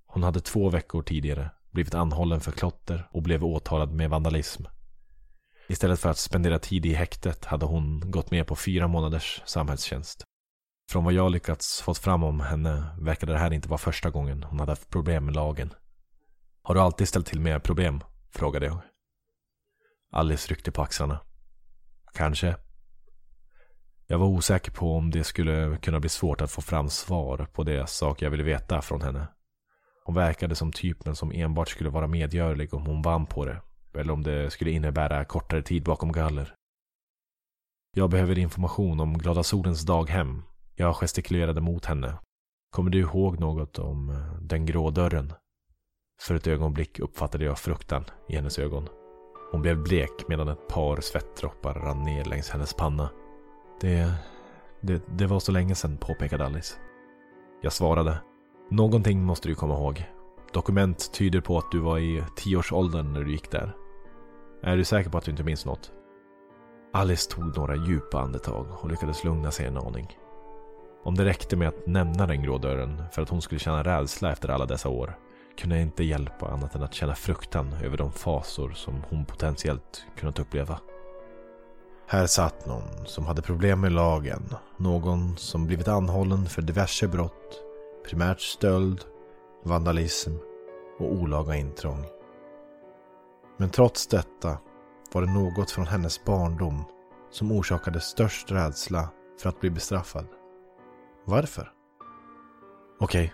Hon 0.05 0.23
hade 0.23 0.41
två 0.41 0.69
veckor 0.69 1.03
tidigare 1.03 1.51
blivit 1.71 1.95
anhållen 1.95 2.41
för 2.41 2.51
klotter 2.51 3.07
och 3.11 3.21
blev 3.21 3.43
åtalad 3.43 3.93
med 3.93 4.09
vandalism. 4.09 4.63
Istället 5.67 5.99
för 5.99 6.09
att 6.09 6.17
spendera 6.17 6.59
tid 6.59 6.85
i 6.85 6.93
häktet 6.93 7.45
hade 7.45 7.65
hon 7.65 8.11
gått 8.11 8.31
med 8.31 8.47
på 8.47 8.55
fyra 8.55 8.87
månaders 8.87 9.41
samhällstjänst. 9.45 10.23
Från 10.91 11.03
vad 11.03 11.13
jag 11.13 11.31
lyckats 11.31 11.81
fått 11.81 11.97
fram 11.97 12.23
om 12.23 12.39
henne 12.39 12.85
verkade 12.99 13.31
det 13.31 13.39
här 13.39 13.53
inte 13.53 13.69
vara 13.69 13.77
första 13.77 14.09
gången 14.09 14.43
hon 14.43 14.59
hade 14.59 14.71
haft 14.71 14.89
problem 14.89 15.25
med 15.25 15.35
lagen. 15.35 15.73
Har 16.61 16.75
du 16.75 16.81
alltid 16.81 17.07
ställt 17.07 17.27
till 17.27 17.39
med 17.39 17.63
problem? 17.63 18.03
frågade 18.31 18.65
jag. 18.65 18.79
Alice 20.11 20.51
ryckte 20.51 20.71
på 20.71 20.81
axlarna. 20.81 21.19
Kanske. 22.13 22.55
Jag 24.07 24.19
var 24.19 24.27
osäker 24.27 24.71
på 24.71 24.95
om 24.95 25.11
det 25.11 25.23
skulle 25.23 25.77
kunna 25.77 25.99
bli 25.99 26.09
svårt 26.09 26.41
att 26.41 26.51
få 26.51 26.61
fram 26.61 26.89
svar 26.89 27.47
på 27.53 27.63
det 27.63 27.89
saker 27.89 28.25
jag 28.25 28.31
ville 28.31 28.43
veta 28.43 28.81
från 28.81 29.01
henne. 29.01 29.27
Hon 30.05 30.15
verkade 30.15 30.55
som 30.55 30.71
typen 30.71 31.15
som 31.15 31.31
enbart 31.31 31.69
skulle 31.69 31.89
vara 31.89 32.07
medgörlig 32.07 32.73
om 32.73 32.85
hon 32.85 33.01
vann 33.01 33.25
på 33.25 33.45
det. 33.45 33.61
Eller 33.93 34.13
om 34.13 34.23
det 34.23 34.51
skulle 34.51 34.71
innebära 34.71 35.25
kortare 35.25 35.61
tid 35.61 35.83
bakom 35.83 36.11
galler. 36.11 36.55
Jag 37.95 38.09
behöver 38.09 38.37
information 38.37 38.99
om 38.99 39.17
Glada 39.17 39.43
Solens 39.43 39.81
daghem. 39.81 40.43
Jag 40.75 40.95
gestikulerade 40.95 41.61
mot 41.61 41.85
henne. 41.85 42.17
Kommer 42.69 42.91
du 42.91 42.99
ihåg 42.99 43.39
något 43.39 43.79
om 43.79 44.09
eh, 44.09 44.41
den 44.41 44.65
grå 44.65 44.89
dörren? 44.89 45.33
För 46.21 46.35
ett 46.35 46.47
ögonblick 46.47 46.99
uppfattade 46.99 47.45
jag 47.45 47.59
fruktan 47.59 48.05
i 48.27 48.35
hennes 48.35 48.59
ögon. 48.59 48.87
Hon 49.51 49.61
blev 49.61 49.83
blek 49.83 50.27
medan 50.27 50.47
ett 50.47 50.67
par 50.67 51.01
svettdroppar 51.01 51.73
rann 51.73 52.03
ner 52.03 52.25
längs 52.25 52.49
hennes 52.49 52.73
panna. 52.73 53.09
Det, 53.81 54.13
det, 54.81 55.03
det 55.07 55.27
var 55.27 55.39
så 55.39 55.51
länge 55.51 55.75
sedan, 55.75 55.97
påpekade 55.97 56.45
Alice. 56.45 56.75
Jag 57.61 57.73
svarade. 57.73 58.17
Någonting 58.69 59.23
måste 59.23 59.47
du 59.47 59.55
komma 59.55 59.73
ihåg. 59.73 60.05
Dokument 60.53 61.13
tyder 61.13 61.41
på 61.41 61.57
att 61.57 61.71
du 61.71 61.79
var 61.79 61.99
i 61.99 62.23
tioårsåldern 62.35 63.13
när 63.13 63.23
du 63.23 63.31
gick 63.31 63.51
där. 63.51 63.75
Är 64.63 64.77
du 64.77 64.83
säker 64.83 65.09
på 65.09 65.17
att 65.17 65.25
du 65.25 65.31
inte 65.31 65.43
minns 65.43 65.65
något? 65.65 65.91
Alice 66.93 67.31
tog 67.31 67.57
några 67.57 67.75
djupa 67.75 68.21
andetag 68.21 68.67
och 68.81 68.89
lyckades 68.89 69.23
lugna 69.23 69.51
sig 69.51 69.65
en 69.65 69.77
aning. 69.77 70.17
Om 71.03 71.15
det 71.15 71.25
räckte 71.25 71.55
med 71.55 71.67
att 71.67 71.87
nämna 71.87 72.27
den 72.27 72.43
grå 72.43 72.57
dörren 72.57 73.03
för 73.11 73.21
att 73.21 73.29
hon 73.29 73.41
skulle 73.41 73.59
känna 73.59 73.83
rädsla 73.83 74.31
efter 74.31 74.49
alla 74.49 74.65
dessa 74.65 74.89
år 74.89 75.17
kunde 75.59 75.75
jag 75.75 75.83
inte 75.83 76.03
hjälpa 76.03 76.47
annat 76.47 76.75
än 76.75 76.83
att 76.83 76.93
känna 76.93 77.15
fruktan 77.15 77.73
över 77.83 77.97
de 77.97 78.11
fasor 78.11 78.71
som 78.71 79.03
hon 79.09 79.25
potentiellt 79.25 80.05
kunnat 80.15 80.39
uppleva. 80.39 80.79
Här 82.07 82.27
satt 82.27 82.65
någon 82.65 83.05
som 83.05 83.25
hade 83.25 83.41
problem 83.41 83.81
med 83.81 83.91
lagen. 83.91 84.55
Någon 84.77 85.37
som 85.37 85.65
blivit 85.65 85.87
anhållen 85.87 86.45
för 86.45 86.61
diverse 86.61 87.07
brott. 87.07 87.63
Primärt 88.05 88.41
stöld, 88.41 89.05
vandalism 89.63 90.31
och 90.99 91.13
olaga 91.13 91.55
intrång. 91.55 92.05
Men 93.57 93.69
trots 93.69 94.07
detta 94.07 94.57
var 95.13 95.21
det 95.21 95.33
något 95.33 95.71
från 95.71 95.87
hennes 95.87 96.25
barndom 96.25 96.83
som 97.31 97.51
orsakade 97.51 97.99
störst 97.99 98.51
rädsla 98.51 99.09
för 99.41 99.49
att 99.49 99.59
bli 99.59 99.69
bestraffad. 99.69 100.25
Varför? 101.25 101.71
Okej, 102.99 103.33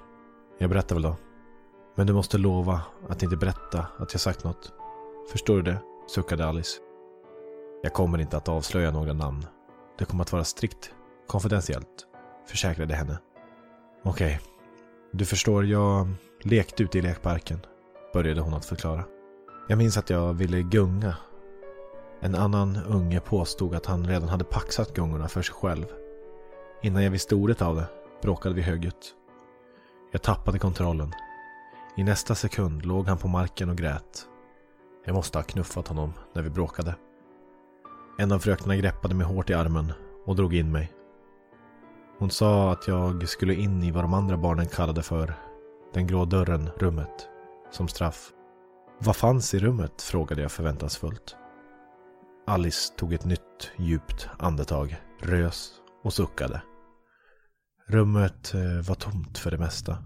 jag 0.58 0.70
berättar 0.70 0.96
väl 0.96 1.03
då. 1.03 1.15
Men 1.96 2.08
du 2.08 2.14
måste 2.14 2.38
lova 2.38 2.82
att 3.10 3.24
inte 3.24 3.38
berätta 3.38 3.86
att 3.98 4.14
jag 4.14 4.22
sagt 4.22 4.44
något. 4.44 4.74
Förstår 5.32 5.56
du 5.56 5.62
det? 5.62 5.78
suckade 6.08 6.46
Alice. 6.46 6.80
Jag 7.84 7.94
kommer 7.94 8.22
inte 8.22 8.38
att 8.38 8.50
avslöja 8.50 8.92
några 8.92 9.14
namn. 9.14 9.46
Det 9.98 10.06
kommer 10.06 10.24
att 10.24 10.32
vara 10.32 10.44
strikt 10.44 10.92
konfidentiellt, 11.28 12.08
försäkrade 12.48 12.96
henne. 12.96 13.18
Okej, 14.04 14.40
du 15.12 15.25
förstår, 15.25 15.66
jag 15.66 16.08
lekte 16.44 16.84
ute 16.84 16.98
i 16.98 17.02
lekparken, 17.02 17.60
började 18.14 18.42
hon 18.42 18.54
att 18.54 18.66
förklara. 18.66 19.04
Jag 19.68 19.78
minns 19.78 19.98
att 19.98 20.10
jag 20.10 20.34
ville 20.34 20.62
gunga. 20.62 21.16
En 22.20 22.36
annan 22.36 22.78
unge 22.88 23.20
påstod 23.20 23.75
att 23.75 23.86
han 23.86 24.08
redan 24.08 24.30
hade 24.30 24.44
paxat 24.44 24.94
gungorna 24.94 25.28
för 25.28 25.42
sig 25.42 25.56
själv. 25.56 25.86
Innan 26.82 27.04
jag 27.04 27.12
visste 27.12 27.36
ordet 27.36 27.62
av 27.62 27.75
det 27.75 27.86
bråkade 28.22 28.56
vi 28.56 28.62
högljutt. 28.62 29.16
Jag 30.12 30.22
tappade 30.22 30.60
kontrollen. 30.60 31.14
I 31.98 32.04
nästa 32.04 32.36
sekund 32.36 32.86
låg 32.86 33.08
han 33.08 33.18
på 33.18 33.28
marken 33.28 33.70
och 33.70 33.78
grät. 33.78 34.28
Jag 35.06 35.14
måste 35.14 35.38
ha 35.38 35.44
knuffat 35.44 35.88
honom 35.88 36.14
när 36.34 36.42
vi 36.42 36.50
bråkade. 36.50 36.96
En 38.18 38.32
av 38.32 38.40
fröknarna 38.40 38.75
greppade 38.75 39.16
mig 39.16 39.28
hårt 39.28 39.50
i 39.50 39.54
armen 39.54 39.94
och 40.25 40.36
drog 40.36 40.56
in 40.56 40.72
mig. 40.72 40.92
Hon 42.20 42.30
sa 42.30 42.72
att 42.72 42.88
jag 42.88 43.30
skulle 43.30 43.54
in 43.54 43.84
i 43.84 43.92
vad 43.92 44.04
de 44.04 44.14
andra 44.14 44.38
barnen 44.38 44.68
kallade 44.68 45.04
för 45.04 45.34
den 45.94 46.08
grå 46.08 46.25
dörren, 46.25 46.70
rummet, 46.78 47.30
som 47.72 47.88
straff. 47.88 48.32
Vad 49.00 49.16
fanns 49.16 49.54
i 49.54 49.60
rummet? 49.60 50.02
frågade 50.02 50.42
jag 50.42 50.52
förväntansfullt. 50.52 51.36
Alice 52.48 52.94
tog 52.98 53.14
ett 53.14 53.25
nytt 53.25 53.72
djupt 53.78 54.30
andetag, 54.40 55.02
rös 55.22 55.72
och 56.04 56.14
suckade. 56.14 56.62
Rummet 57.88 58.54
eh, 58.54 58.88
var 58.88 58.96
tomt 58.96 59.38
för 59.38 59.52
det 59.52 59.58
mesta. 59.58 59.98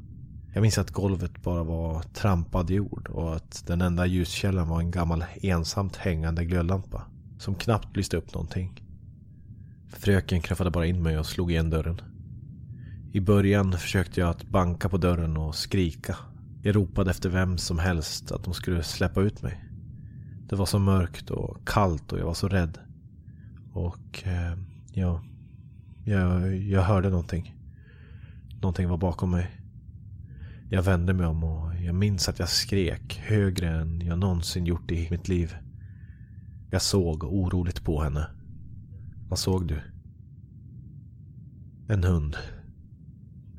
Jag 0.53 0.61
minns 0.61 0.77
att 0.77 0.91
golvet 0.91 1.41
bara 1.43 1.63
var 1.63 2.01
trampad 2.01 2.69
jord 2.69 3.07
och 3.07 3.35
att 3.35 3.63
den 3.67 3.81
enda 3.81 4.05
ljuskällan 4.05 4.67
var 4.67 4.79
en 4.79 4.91
gammal 4.91 5.25
ensamt 5.41 5.95
hängande 5.95 6.45
glödlampa 6.45 7.05
som 7.37 7.55
knappt 7.55 7.97
lyste 7.97 8.17
upp 8.17 8.33
någonting. 8.33 8.83
Fröken 9.89 10.41
knuffade 10.41 10.71
bara 10.71 10.85
in 10.85 11.03
mig 11.03 11.17
och 11.19 11.25
slog 11.25 11.51
igen 11.51 11.69
dörren. 11.69 12.01
I 13.11 13.19
början 13.19 13.71
försökte 13.71 14.19
jag 14.19 14.29
att 14.29 14.49
banka 14.49 14.89
på 14.89 14.97
dörren 14.97 15.37
och 15.37 15.55
skrika. 15.55 16.15
Jag 16.63 16.75
ropade 16.75 17.11
efter 17.11 17.29
vem 17.29 17.57
som 17.57 17.79
helst 17.79 18.31
att 18.31 18.43
de 18.43 18.53
skulle 18.53 18.83
släppa 18.83 19.21
ut 19.21 19.41
mig. 19.41 19.63
Det 20.49 20.55
var 20.55 20.65
så 20.65 20.79
mörkt 20.79 21.29
och 21.29 21.67
kallt 21.67 22.11
och 22.13 22.19
jag 22.19 22.25
var 22.25 22.33
så 22.33 22.47
rädd. 22.47 22.77
Och 23.73 24.23
eh, 24.23 24.57
ja, 24.93 25.21
jag, 26.05 26.55
jag 26.55 26.81
hörde 26.81 27.09
någonting. 27.09 27.55
Någonting 28.61 28.89
var 28.89 28.97
bakom 28.97 29.31
mig. 29.31 29.58
Jag 30.71 30.81
vände 30.81 31.13
mig 31.13 31.25
om 31.25 31.43
och 31.43 31.75
jag 31.75 31.95
minns 31.95 32.29
att 32.29 32.39
jag 32.39 32.49
skrek 32.49 33.21
högre 33.25 33.69
än 33.69 34.01
jag 34.01 34.19
någonsin 34.19 34.65
gjort 34.65 34.91
i 34.91 35.07
mitt 35.11 35.27
liv. 35.27 35.55
Jag 36.71 36.81
såg 36.81 37.23
oroligt 37.23 37.83
på 37.83 38.03
henne. 38.03 38.27
Vad 39.29 39.39
såg 39.39 39.67
du? 39.67 39.81
En 41.87 42.03
hund. 42.03 42.37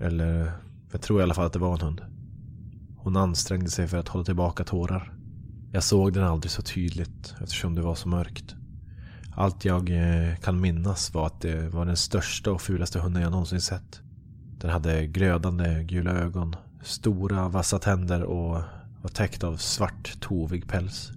Eller, 0.01 0.53
jag 0.93 1.03
tror 1.03 1.21
i 1.21 1.23
alla 1.23 1.35
fall 1.35 1.47
att 1.47 1.53
det 1.53 1.59
var 1.59 1.75
en 1.75 1.81
hund. 1.81 2.01
Hon 2.97 3.17
ansträngde 3.17 3.71
sig 3.71 3.89
för 3.89 3.97
att 3.97 4.09
hålla 4.09 4.25
tillbaka 4.25 4.65
tårar. 4.65 5.15
Jag 5.73 5.83
såg 5.83 6.13
den 6.13 6.25
aldrig 6.25 6.51
så 6.51 6.63
tydligt 6.63 7.35
eftersom 7.41 7.75
det 7.75 7.83
var 7.83 7.95
så 7.95 8.09
mörkt. 8.09 8.55
Allt 9.37 9.65
jag 9.65 9.91
eh, 9.91 10.37
kan 10.37 10.61
minnas 10.61 11.15
var 11.15 11.27
att 11.27 11.41
det 11.41 11.69
var 11.69 11.87
den 11.87 11.97
största 11.97 12.53
och 12.53 12.63
fulaste 12.63 13.01
hunden 13.01 13.23
jag 13.23 13.33
någonsin 13.33 13.61
sett. 13.61 14.01
Den 14.59 14.71
hade 14.71 15.07
glödande 15.07 15.85
gula 15.85 16.11
ögon, 16.11 16.57
stora 16.83 17.49
vassa 17.49 17.79
tänder 17.79 18.23
och 18.23 18.63
var 19.03 19.11
täckt 19.15 19.45
av 19.45 19.57
svart 19.57 20.21
tovig 20.21 20.69
päls. 20.69 21.13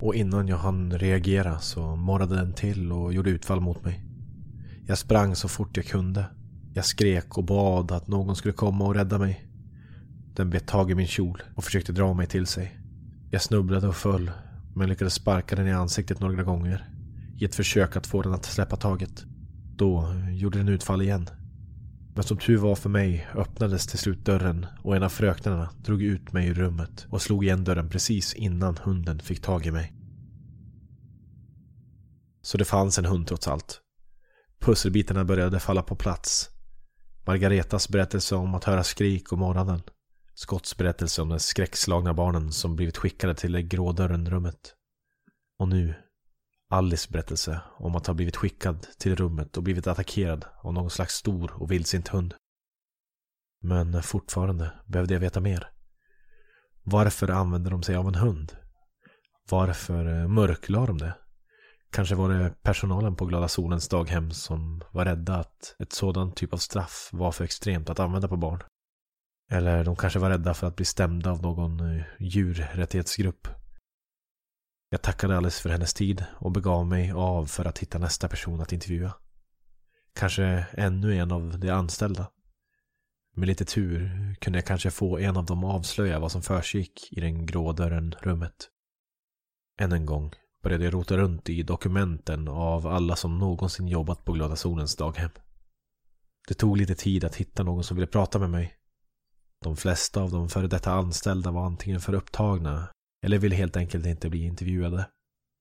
Och 0.00 0.14
innan 0.14 0.48
jag 0.48 0.56
hann 0.56 0.98
reagera 0.98 1.58
så 1.58 1.96
morrade 1.96 2.36
den 2.36 2.52
till 2.52 2.92
och 2.92 3.14
gjorde 3.14 3.30
utfall 3.30 3.60
mot 3.60 3.84
mig. 3.84 4.04
Jag 4.86 4.98
sprang 4.98 5.36
så 5.36 5.48
fort 5.48 5.76
jag 5.76 5.86
kunde. 5.86 6.24
Jag 6.74 6.84
skrek 6.84 7.38
och 7.38 7.44
bad 7.44 7.92
att 7.92 8.08
någon 8.08 8.36
skulle 8.36 8.54
komma 8.54 8.84
och 8.84 8.94
rädda 8.94 9.18
mig. 9.18 9.44
Den 10.34 10.50
bet 10.50 10.66
tag 10.66 10.90
i 10.90 10.94
min 10.94 11.06
kjol 11.06 11.42
och 11.54 11.64
försökte 11.64 11.92
dra 11.92 12.14
mig 12.14 12.26
till 12.26 12.46
sig. 12.46 12.80
Jag 13.30 13.42
snubblade 13.42 13.88
och 13.88 13.96
föll, 13.96 14.30
men 14.74 14.88
lyckades 14.88 15.14
sparka 15.14 15.56
den 15.56 15.66
i 15.66 15.72
ansiktet 15.72 16.20
några 16.20 16.42
gånger. 16.42 16.88
I 17.38 17.44
ett 17.44 17.54
försök 17.54 17.96
att 17.96 18.06
få 18.06 18.22
den 18.22 18.32
att 18.32 18.44
släppa 18.44 18.76
taget. 18.76 19.24
Då 19.76 20.14
gjorde 20.30 20.58
den 20.58 20.68
utfall 20.68 21.02
igen. 21.02 21.28
Men 22.18 22.24
som 22.24 22.38
tur 22.38 22.56
var 22.56 22.74
för 22.74 22.88
mig 22.88 23.28
öppnades 23.34 23.86
till 23.86 23.98
slut 23.98 24.24
dörren 24.24 24.66
och 24.82 24.96
en 24.96 25.02
av 25.02 25.08
fröknarna 25.08 25.70
drog 25.84 26.02
ut 26.02 26.32
mig 26.32 26.48
ur 26.48 26.54
rummet 26.54 27.06
och 27.10 27.22
slog 27.22 27.44
igen 27.44 27.64
dörren 27.64 27.90
precis 27.90 28.34
innan 28.34 28.76
hunden 28.76 29.20
fick 29.20 29.42
tag 29.42 29.66
i 29.66 29.70
mig. 29.70 29.92
Så 32.42 32.58
det 32.58 32.64
fanns 32.64 32.98
en 32.98 33.04
hund 33.04 33.26
trots 33.26 33.48
allt. 33.48 33.80
Pusselbitarna 34.60 35.24
började 35.24 35.60
falla 35.60 35.82
på 35.82 35.96
plats. 35.96 36.50
Margaretas 37.26 37.88
berättelse 37.88 38.34
om 38.34 38.54
att 38.54 38.64
höra 38.64 38.84
skrik 38.84 39.32
om 39.32 39.38
morgonen. 39.38 39.82
Scotts 40.34 40.76
berättelse 40.76 41.22
om 41.22 41.28
de 41.28 41.38
skräckslagna 41.38 42.14
barnen 42.14 42.52
som 42.52 42.76
blivit 42.76 42.96
skickade 42.96 43.34
till 43.34 43.52
det 43.52 43.62
grådörren 43.62 44.30
rummet. 44.30 44.74
Och 45.58 45.68
nu 45.68 45.94
Alice 46.70 47.08
berättelse 47.10 47.60
om 47.76 47.96
att 47.96 48.06
ha 48.06 48.14
blivit 48.14 48.36
skickad 48.36 48.86
till 48.98 49.16
rummet 49.16 49.56
och 49.56 49.62
blivit 49.62 49.86
attackerad 49.86 50.44
av 50.62 50.72
någon 50.74 50.90
slags 50.90 51.14
stor 51.14 51.52
och 51.62 51.72
vildsint 51.72 52.08
hund. 52.08 52.34
Men 53.62 54.02
fortfarande 54.02 54.70
behövde 54.86 55.14
jag 55.14 55.20
veta 55.20 55.40
mer. 55.40 55.70
Varför 56.82 57.28
använde 57.30 57.70
de 57.70 57.82
sig 57.82 57.96
av 57.96 58.08
en 58.08 58.14
hund? 58.14 58.56
Varför 59.50 60.20
eh, 60.20 60.28
mörklade 60.28 60.86
de 60.86 60.98
det? 60.98 61.14
Kanske 61.90 62.14
var 62.14 62.28
det 62.28 62.54
personalen 62.62 63.16
på 63.16 63.26
Glada 63.26 63.48
Solens 63.48 63.88
daghem 63.88 64.30
som 64.30 64.82
var 64.92 65.04
rädda 65.04 65.36
att 65.36 65.76
ett 65.78 65.92
sådant 65.92 66.36
typ 66.36 66.52
av 66.52 66.58
straff 66.58 67.08
var 67.12 67.32
för 67.32 67.44
extremt 67.44 67.90
att 67.90 68.00
använda 68.00 68.28
på 68.28 68.36
barn. 68.36 68.62
Eller 69.50 69.84
de 69.84 69.96
kanske 69.96 70.18
var 70.18 70.30
rädda 70.30 70.54
för 70.54 70.66
att 70.66 70.76
bli 70.76 70.84
stämda 70.84 71.30
av 71.30 71.42
någon 71.42 71.96
eh, 71.96 72.04
djurrättighetsgrupp. 72.18 73.48
Jag 74.90 75.02
tackade 75.02 75.36
Alice 75.36 75.62
för 75.62 75.70
hennes 75.70 75.94
tid 75.94 76.24
och 76.38 76.52
begav 76.52 76.86
mig 76.86 77.12
av 77.12 77.46
för 77.46 77.64
att 77.64 77.78
hitta 77.78 77.98
nästa 77.98 78.28
person 78.28 78.60
att 78.60 78.72
intervjua. 78.72 79.14
Kanske 80.14 80.66
ännu 80.72 81.16
en 81.16 81.32
av 81.32 81.58
de 81.58 81.70
anställda. 81.70 82.30
Med 83.34 83.48
lite 83.48 83.64
tur 83.64 84.10
kunde 84.40 84.58
jag 84.58 84.66
kanske 84.66 84.90
få 84.90 85.18
en 85.18 85.36
av 85.36 85.46
dem 85.46 85.64
avslöja 85.64 86.18
vad 86.18 86.32
som 86.32 86.42
försiggick 86.42 87.08
i 87.12 87.20
den 87.20 87.46
grå 87.46 87.72
dörren 87.72 88.14
rummet. 88.22 88.68
Än 89.80 89.92
en 89.92 90.06
gång 90.06 90.32
började 90.62 90.84
jag 90.84 90.94
rota 90.94 91.16
runt 91.16 91.48
i 91.48 91.62
dokumenten 91.62 92.48
av 92.48 92.86
alla 92.86 93.16
som 93.16 93.38
någonsin 93.38 93.88
jobbat 93.88 94.24
på 94.24 94.32
Glada 94.32 94.56
Solens 94.56 94.96
daghem. 94.96 95.30
Det 96.48 96.54
tog 96.54 96.76
lite 96.76 96.94
tid 96.94 97.24
att 97.24 97.36
hitta 97.36 97.62
någon 97.62 97.84
som 97.84 97.96
ville 97.96 98.06
prata 98.06 98.38
med 98.38 98.50
mig. 98.50 98.74
De 99.62 99.76
flesta 99.76 100.22
av 100.22 100.30
de 100.30 100.48
före 100.48 100.66
detta 100.66 100.92
anställda 100.92 101.50
var 101.50 101.66
antingen 101.66 102.00
för 102.00 102.14
upptagna 102.14 102.88
eller 103.22 103.38
ville 103.38 103.56
helt 103.56 103.76
enkelt 103.76 104.06
inte 104.06 104.30
bli 104.30 104.44
intervjuade. 104.44 105.06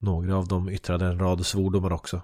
Några 0.02 0.36
av 0.36 0.48
dem 0.48 0.70
yttrade 0.70 1.06
en 1.06 1.20
rad 1.20 1.46
svordomar 1.46 1.94
också. 1.94 2.22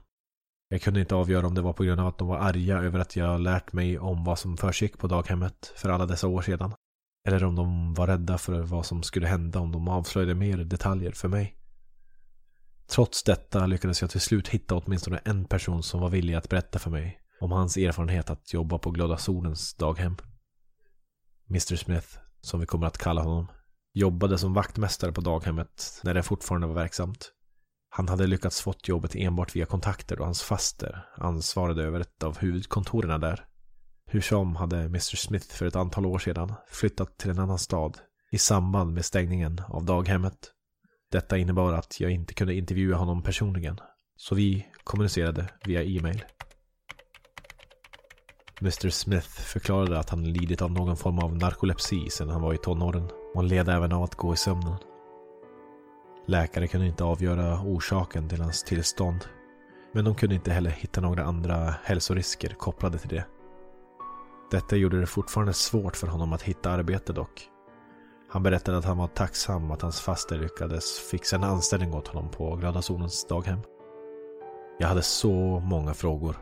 Jag 0.67 0.81
kunde 0.81 0.99
inte 0.99 1.15
avgöra 1.15 1.47
om 1.47 1.55
det 1.55 1.61
var 1.61 1.73
på 1.73 1.83
grund 1.83 2.01
av 2.01 2.07
att 2.07 2.17
de 2.17 2.27
var 2.27 2.37
arga 2.37 2.77
över 2.77 2.99
att 2.99 3.15
jag 3.15 3.41
lärt 3.41 3.73
mig 3.73 3.99
om 3.99 4.23
vad 4.23 4.39
som 4.39 4.57
försiggick 4.57 4.97
på 4.97 5.07
daghemmet 5.07 5.73
för 5.75 5.89
alla 5.89 6.05
dessa 6.05 6.27
år 6.27 6.41
sedan. 6.41 6.73
Eller 7.27 7.43
om 7.43 7.55
de 7.55 7.93
var 7.93 8.07
rädda 8.07 8.37
för 8.37 8.61
vad 8.61 8.85
som 8.85 9.03
skulle 9.03 9.27
hända 9.27 9.59
om 9.59 9.71
de 9.71 9.87
avslöjade 9.87 10.35
mer 10.35 10.57
detaljer 10.57 11.11
för 11.11 11.27
mig. 11.27 11.57
Trots 12.87 13.23
detta 13.23 13.65
lyckades 13.65 14.01
jag 14.01 14.09
till 14.09 14.21
slut 14.21 14.47
hitta 14.47 14.75
åtminstone 14.75 15.17
en 15.25 15.45
person 15.45 15.83
som 15.83 16.01
var 16.01 16.09
villig 16.09 16.33
att 16.33 16.49
berätta 16.49 16.79
för 16.79 16.89
mig 16.91 17.19
om 17.39 17.51
hans 17.51 17.77
erfarenhet 17.77 18.29
att 18.29 18.53
jobba 18.53 18.77
på 18.77 18.91
Glada 18.91 19.17
Solens 19.17 19.73
daghem. 19.73 20.17
Mr 21.49 21.75
Smith, 21.75 22.07
som 22.41 22.59
vi 22.59 22.65
kommer 22.65 22.87
att 22.87 22.97
kalla 22.97 23.21
honom, 23.21 23.47
jobbade 23.93 24.37
som 24.37 24.53
vaktmästare 24.53 25.11
på 25.11 25.21
daghemmet 25.21 26.01
när 26.03 26.13
det 26.13 26.23
fortfarande 26.23 26.67
var 26.67 26.73
verksamt. 26.73 27.31
Han 27.89 28.09
hade 28.09 28.27
lyckats 28.27 28.61
fått 28.61 28.87
jobbet 28.87 29.15
enbart 29.15 29.55
via 29.55 29.65
kontakter 29.65 30.19
och 30.19 30.25
hans 30.25 30.43
faster 30.43 31.05
ansvarade 31.15 31.83
över 31.83 31.99
ett 31.99 32.23
av 32.23 32.37
huvudkontoren 32.37 33.21
där. 33.21 33.45
Hur 34.05 34.21
som 34.21 34.55
hade 34.55 34.77
Mr 34.77 35.15
Smith 35.15 35.55
för 35.55 35.65
ett 35.65 35.75
antal 35.75 36.05
år 36.05 36.19
sedan 36.19 36.53
flyttat 36.67 37.17
till 37.17 37.29
en 37.29 37.39
annan 37.39 37.59
stad 37.59 37.97
i 38.31 38.37
samband 38.37 38.93
med 38.93 39.05
stängningen 39.05 39.61
av 39.67 39.85
daghemmet. 39.85 40.51
Detta 41.11 41.37
innebar 41.37 41.73
att 41.73 41.99
jag 41.99 42.11
inte 42.11 42.33
kunde 42.33 42.55
intervjua 42.55 42.97
honom 42.97 43.23
personligen, 43.23 43.79
så 44.17 44.35
vi 44.35 44.67
kommunicerade 44.83 45.49
via 45.65 45.83
e-mail. 45.83 46.23
Mr 48.61 48.89
Smith 48.89 49.27
förklarade 49.27 49.99
att 49.99 50.09
han 50.09 50.23
lidit 50.23 50.61
av 50.61 50.71
någon 50.71 50.97
form 50.97 51.19
av 51.19 51.35
narkolepsi 51.35 52.09
sedan 52.09 52.29
han 52.29 52.41
var 52.41 52.53
i 52.53 52.57
tonåren 52.57 53.09
hon 53.33 53.47
led 53.47 53.69
även 53.69 53.91
av 53.91 54.03
att 54.03 54.15
gå 54.15 54.33
i 54.33 54.37
sömnen. 54.37 54.75
Läkare 56.25 56.67
kunde 56.67 56.87
inte 56.87 57.03
avgöra 57.03 57.61
orsaken 57.61 58.29
till 58.29 58.41
hans 58.41 58.63
tillstånd. 58.63 59.25
Men 59.91 60.05
de 60.05 60.15
kunde 60.15 60.35
inte 60.35 60.51
heller 60.51 60.69
hitta 60.69 61.01
några 61.01 61.23
andra 61.23 61.75
hälsorisker 61.83 62.49
kopplade 62.49 62.97
till 62.97 63.09
det. 63.09 63.25
Detta 64.51 64.75
gjorde 64.75 64.99
det 64.99 65.05
fortfarande 65.05 65.53
svårt 65.53 65.95
för 65.95 66.07
honom 66.07 66.33
att 66.33 66.41
hitta 66.41 66.71
arbete 66.71 67.13
dock. 67.13 67.49
Han 68.29 68.43
berättade 68.43 68.77
att 68.77 68.85
han 68.85 68.97
var 68.97 69.07
tacksam 69.07 69.71
att 69.71 69.81
hans 69.81 70.01
faster 70.01 70.37
lyckades 70.37 70.99
fixa 70.99 71.35
en 71.35 71.43
anställning 71.43 71.93
åt 71.93 72.07
honom 72.07 72.31
på 72.31 72.55
Glada 72.55 72.81
Solens 72.81 73.25
daghem. 73.27 73.59
Jag 74.79 74.87
hade 74.87 75.01
så 75.01 75.59
många 75.59 75.93
frågor, 75.93 76.37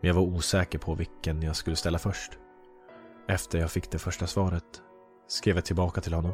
men 0.00 0.08
jag 0.08 0.14
var 0.14 0.22
osäker 0.22 0.78
på 0.78 0.94
vilken 0.94 1.42
jag 1.42 1.56
skulle 1.56 1.76
ställa 1.76 1.98
först. 1.98 2.38
Efter 3.28 3.58
jag 3.58 3.70
fick 3.70 3.90
det 3.90 3.98
första 3.98 4.26
svaret 4.26 4.82
skrev 5.30 5.56
jag 5.56 5.64
tillbaka 5.64 6.00
till 6.00 6.14
honom. 6.14 6.32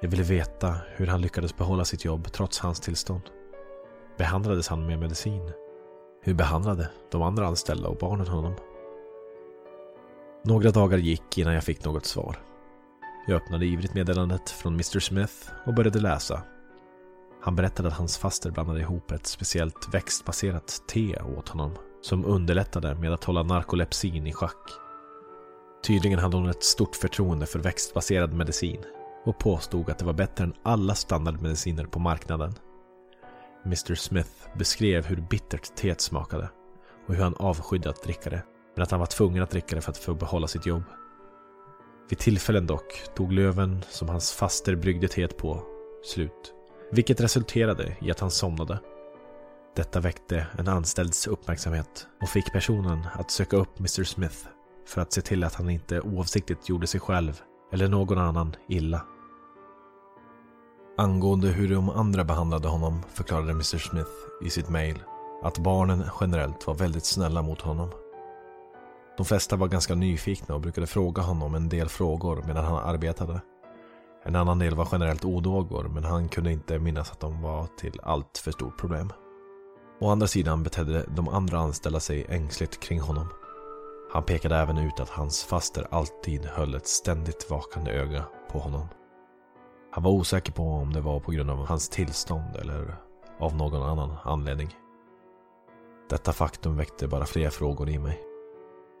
Jag 0.00 0.08
ville 0.08 0.22
veta 0.22 0.76
hur 0.96 1.06
han 1.06 1.20
lyckades 1.20 1.56
behålla 1.56 1.84
sitt 1.84 2.04
jobb 2.04 2.32
trots 2.32 2.58
hans 2.58 2.80
tillstånd. 2.80 3.22
Behandlades 4.18 4.68
han 4.68 4.86
med 4.86 4.98
medicin? 4.98 5.52
Hur 6.22 6.34
behandlade 6.34 6.88
de 7.10 7.22
andra 7.22 7.46
anställda 7.46 7.88
och 7.88 7.96
barnen 7.96 8.26
honom? 8.26 8.54
Några 10.44 10.70
dagar 10.70 10.98
gick 10.98 11.38
innan 11.38 11.54
jag 11.54 11.64
fick 11.64 11.84
något 11.84 12.06
svar. 12.06 12.38
Jag 13.26 13.36
öppnade 13.36 13.66
ivrigt 13.66 13.94
meddelandet 13.94 14.50
från 14.50 14.72
Mr 14.72 15.00
Smith 15.00 15.34
och 15.66 15.74
började 15.74 16.00
läsa. 16.00 16.42
Han 17.42 17.56
berättade 17.56 17.88
att 17.88 17.94
hans 17.94 18.18
faster 18.18 18.50
blandade 18.50 18.80
ihop 18.80 19.10
ett 19.10 19.26
speciellt 19.26 19.94
växtbaserat 19.94 20.82
te 20.88 21.20
åt 21.38 21.48
honom 21.48 21.70
som 22.02 22.24
underlättade 22.24 22.94
med 22.94 23.12
att 23.12 23.24
hålla 23.24 23.42
narkolepsin 23.42 24.26
i 24.26 24.32
schack. 24.32 24.87
Tydligen 25.82 26.18
hade 26.18 26.36
hon 26.36 26.48
ett 26.48 26.64
stort 26.64 26.96
förtroende 26.96 27.46
för 27.46 27.58
växtbaserad 27.58 28.32
medicin 28.32 28.80
och 29.24 29.38
påstod 29.38 29.90
att 29.90 29.98
det 29.98 30.04
var 30.04 30.12
bättre 30.12 30.44
än 30.44 30.54
alla 30.62 30.94
standardmediciner 30.94 31.84
på 31.84 31.98
marknaden. 31.98 32.54
Mr 33.64 33.94
Smith 33.94 34.30
beskrev 34.58 35.06
hur 35.06 35.16
bittert 35.16 35.76
teet 35.76 36.00
smakade 36.00 36.48
och 37.06 37.14
hur 37.14 37.22
han 37.22 37.34
avskydde 37.34 37.90
att 37.90 38.02
dricka 38.02 38.30
det, 38.30 38.42
men 38.74 38.82
att 38.82 38.90
han 38.90 39.00
var 39.00 39.06
tvungen 39.06 39.42
att 39.42 39.50
dricka 39.50 39.76
det 39.76 39.80
för 39.80 39.90
att 39.90 39.98
få 39.98 40.14
behålla 40.14 40.48
sitt 40.48 40.66
jobb. 40.66 40.82
Vid 42.08 42.18
tillfällen 42.18 42.66
dock 42.66 43.14
tog 43.14 43.32
löven 43.32 43.84
som 43.90 44.08
hans 44.08 44.32
faster 44.32 44.76
bryggde 44.76 45.08
teet 45.08 45.36
på 45.36 45.62
slut, 46.04 46.52
vilket 46.92 47.20
resulterade 47.20 47.96
i 48.00 48.10
att 48.10 48.20
han 48.20 48.30
somnade. 48.30 48.78
Detta 49.76 50.00
väckte 50.00 50.46
en 50.58 50.68
anställds 50.68 51.26
uppmärksamhet 51.26 52.06
och 52.22 52.28
fick 52.28 52.52
personen 52.52 53.06
att 53.12 53.30
söka 53.30 53.56
upp 53.56 53.78
Mr 53.78 54.04
Smith 54.04 54.36
för 54.88 55.00
att 55.00 55.12
se 55.12 55.20
till 55.20 55.44
att 55.44 55.54
han 55.54 55.70
inte 55.70 56.00
oavsiktligt 56.00 56.68
gjorde 56.68 56.86
sig 56.86 57.00
själv 57.00 57.40
eller 57.72 57.88
någon 57.88 58.18
annan 58.18 58.56
illa. 58.68 59.02
Angående 60.96 61.48
hur 61.48 61.74
de 61.74 61.90
andra 61.90 62.24
behandlade 62.24 62.68
honom 62.68 63.02
förklarade 63.14 63.50
Mr 63.50 63.78
Smith 63.78 64.10
i 64.44 64.50
sitt 64.50 64.68
mail 64.68 65.02
att 65.42 65.58
barnen 65.58 66.04
generellt 66.20 66.66
var 66.66 66.74
väldigt 66.74 67.04
snälla 67.04 67.42
mot 67.42 67.60
honom. 67.60 67.90
De 69.16 69.26
flesta 69.26 69.56
var 69.56 69.68
ganska 69.68 69.94
nyfikna 69.94 70.54
och 70.54 70.60
brukade 70.60 70.86
fråga 70.86 71.22
honom 71.22 71.54
en 71.54 71.68
del 71.68 71.88
frågor 71.88 72.44
medan 72.46 72.64
han 72.64 72.76
arbetade. 72.76 73.40
En 74.24 74.36
annan 74.36 74.58
del 74.58 74.74
var 74.74 74.88
generellt 74.92 75.24
odågor 75.24 75.84
men 75.84 76.04
han 76.04 76.28
kunde 76.28 76.52
inte 76.52 76.78
minnas 76.78 77.10
att 77.12 77.20
de 77.20 77.42
var 77.42 77.66
till 77.78 78.00
allt 78.02 78.38
för 78.38 78.50
stort 78.50 78.78
problem. 78.78 79.12
Å 80.00 80.10
andra 80.10 80.26
sidan 80.26 80.62
betedde 80.62 81.04
de 81.16 81.28
andra 81.28 81.58
anställda 81.58 82.00
sig 82.00 82.26
ängsligt 82.28 82.80
kring 82.80 83.00
honom. 83.00 83.28
Han 84.10 84.22
pekade 84.22 84.56
även 84.56 84.78
ut 84.78 85.00
att 85.00 85.08
hans 85.08 85.44
faster 85.44 85.86
alltid 85.90 86.46
höll 86.46 86.74
ett 86.74 86.86
ständigt 86.86 87.50
vakande 87.50 87.90
öga 87.90 88.24
på 88.50 88.58
honom. 88.58 88.88
Han 89.92 90.02
var 90.02 90.10
osäker 90.10 90.52
på 90.52 90.62
om 90.62 90.92
det 90.92 91.00
var 91.00 91.20
på 91.20 91.30
grund 91.32 91.50
av 91.50 91.66
hans 91.66 91.88
tillstånd 91.88 92.56
eller 92.56 92.96
av 93.38 93.56
någon 93.56 93.82
annan 93.82 94.16
anledning. 94.24 94.76
Detta 96.10 96.32
faktum 96.32 96.76
väckte 96.76 97.08
bara 97.08 97.26
fler 97.26 97.50
frågor 97.50 97.88
i 97.88 97.98
mig. 97.98 98.22